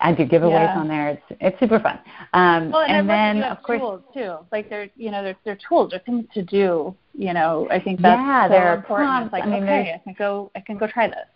[0.00, 0.78] I do giveaways yeah.
[0.78, 1.10] on there.
[1.10, 1.98] It's it's super fun.
[2.32, 4.36] Um, well, and, and then of course tools too.
[4.50, 5.90] Like they're you know they're they're tools.
[5.90, 6.94] They're things to do.
[7.12, 9.08] You know I think that's yeah, so they're important.
[9.08, 9.26] Prompts.
[9.26, 11.28] It's like I mean, okay, I can go I can go try this.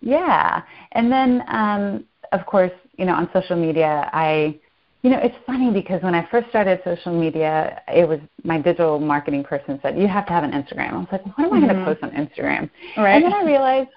[0.00, 4.58] Yeah, and then um, of course you know on social media I
[5.02, 8.98] you know, it's funny because when I first started social media, it was my digital
[8.98, 10.92] marketing person said, You have to have an Instagram.
[10.92, 11.66] I was like, What am I mm-hmm.
[11.66, 12.70] going to post on Instagram?
[12.96, 13.14] Right.
[13.14, 13.88] And then I realized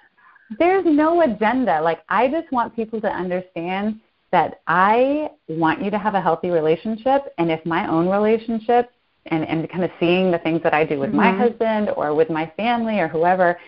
[0.60, 1.82] there's no agenda.
[1.82, 4.00] Like, I just want people to understand
[4.32, 7.34] that I want you to have a healthy relationship.
[7.38, 8.92] And if my own relationship
[9.28, 11.18] and, and kind of seeing the things that I do with mm-hmm.
[11.18, 13.60] my husband or with my family or whoever,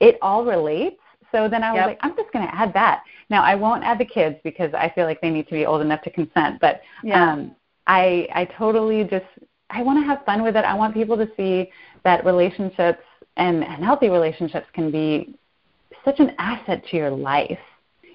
[0.00, 1.00] it all relates.
[1.32, 1.86] So then I was yep.
[1.86, 3.02] like, I'm just going to add that.
[3.30, 5.80] Now I won't add the kids because I feel like they need to be old
[5.80, 6.60] enough to consent.
[6.60, 7.32] But yeah.
[7.32, 7.54] um,
[7.86, 9.26] I I totally just
[9.70, 10.64] I want to have fun with it.
[10.64, 11.70] I want people to see
[12.04, 13.02] that relationships
[13.36, 15.34] and, and healthy relationships can be
[16.04, 17.58] such an asset to your life.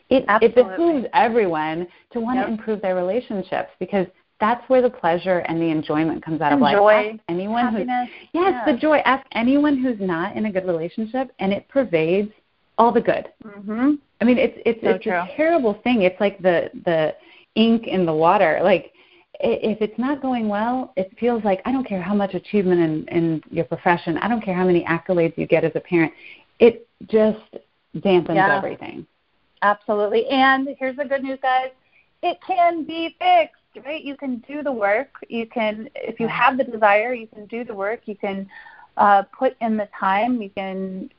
[0.09, 0.61] It Absolutely.
[0.61, 2.47] it behooves everyone to want yep.
[2.47, 4.07] to improve their relationships because
[4.39, 6.75] that's where the pleasure and the enjoyment comes out and of life.
[6.75, 8.71] Joy, ask anyone happiness, who's yes, yeah.
[8.73, 8.97] the joy.
[9.05, 12.31] Ask anyone who's not in a good relationship, and it pervades
[12.77, 13.29] all the good.
[13.43, 13.93] Mm-hmm.
[14.21, 16.03] I mean, it's it's, so it's a terrible thing.
[16.03, 17.15] It's like the the
[17.55, 18.59] ink in the water.
[18.63, 18.93] Like
[19.39, 23.07] if it's not going well, it feels like I don't care how much achievement in,
[23.15, 24.17] in your profession.
[24.17, 26.13] I don't care how many accolades you get as a parent.
[26.59, 27.39] It just
[27.97, 28.57] dampens yeah.
[28.57, 29.05] everything.
[29.61, 30.27] Absolutely.
[30.27, 31.69] And here's the good news, guys.
[32.21, 34.03] It can be fixed, right?
[34.03, 35.09] You can do the work.
[35.29, 38.01] You can, if you have the desire, you can do the work.
[38.05, 38.47] You can
[38.97, 40.41] uh, put in the time.
[40.41, 41.09] You can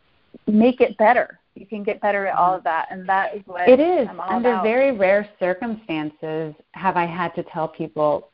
[0.47, 1.41] make it better.
[1.55, 4.09] You can get better at all of that, and that is what it is.
[4.29, 4.65] Under about.
[4.65, 8.29] very rare circumstances, have I had to tell people,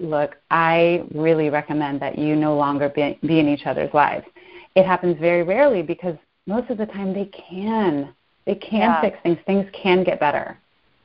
[0.00, 4.26] "Look, I really recommend that you no longer be, be in each other's lives."
[4.74, 6.16] It happens very rarely because
[6.46, 8.12] most of the time they can.
[8.44, 9.00] They can Yeah.
[9.00, 9.38] fix things.
[9.46, 10.58] Things can get better.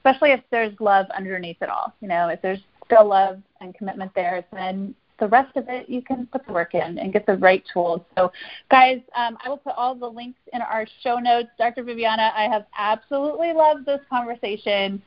[0.03, 1.93] especially if there's love underneath it all.
[1.99, 6.01] You know, if there's still love and commitment there, then the rest of it you
[6.01, 8.01] can put the work in and get the right tools.
[8.17, 8.31] So,
[8.71, 11.49] guys, um, I will put all the links in our show notes.
[11.57, 11.83] Dr.
[11.83, 15.01] Viviana, I have absolutely loved this conversation.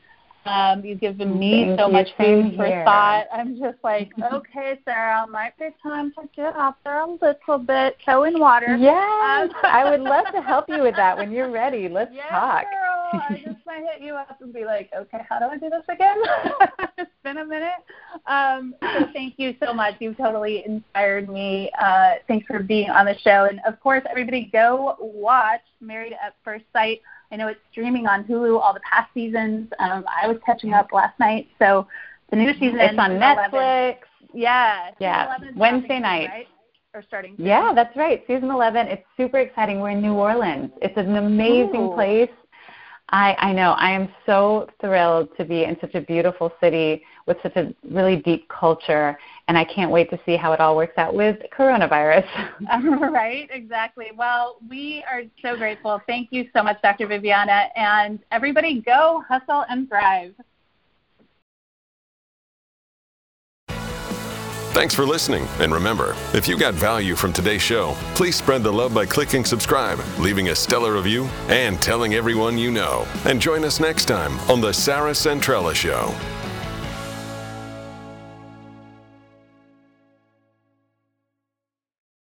[0.45, 2.83] Um, you've given me Thank so much food for here.
[2.83, 3.25] thought.
[3.33, 7.97] I'm just like, okay, Sarah, might be time to get out there a little bit,
[8.05, 8.75] toe in water.
[8.77, 11.87] Yes, Um, I would love to help you with that when you're ready.
[11.87, 12.63] Let's yes, talk.
[12.63, 13.21] girl.
[13.21, 15.83] I just might hit you up and be like, okay, how do I do this
[15.87, 16.17] again?
[16.97, 17.71] it's been a minute.
[18.27, 19.95] Um, so thank you so much.
[19.99, 21.69] You've totally inspired me.
[21.79, 23.45] Uh, thanks for being on the show.
[23.49, 27.01] And of course, everybody go watch Married at First Sight.
[27.33, 29.67] I know it's streaming on Hulu, all the past seasons.
[29.79, 31.47] Um, I was catching up last night.
[31.57, 31.87] So
[32.29, 33.51] the new season It's on Netflix.
[33.53, 33.95] 11,
[34.35, 34.91] yeah.
[34.99, 36.29] Yeah, Wednesday night.
[36.29, 36.47] Right?
[36.93, 37.47] Or starting soon.
[37.47, 38.23] Yeah, that's right.
[38.27, 38.85] Season 11.
[38.85, 39.79] It's super exciting.
[39.79, 40.69] We're in New Orleans.
[40.79, 41.95] It's an amazing Ooh.
[41.95, 42.29] place.
[43.09, 43.71] I, I know.
[43.71, 48.17] I am so thrilled to be in such a beautiful city with such a really
[48.17, 49.17] deep culture.
[49.47, 52.25] And I can't wait to see how it all works out with coronavirus.
[53.11, 54.11] right, exactly.
[54.15, 56.01] Well, we are so grateful.
[56.07, 57.07] Thank you so much, Dr.
[57.07, 57.67] Viviana.
[57.75, 60.33] And everybody go hustle and thrive.
[64.73, 65.47] Thanks for listening.
[65.59, 69.45] And remember, if you got value from today's show, please spread the love by clicking
[69.45, 73.07] subscribe, leaving a stellar review, and telling everyone you know.
[73.25, 76.11] And join us next time on The Sarah Centrella Show.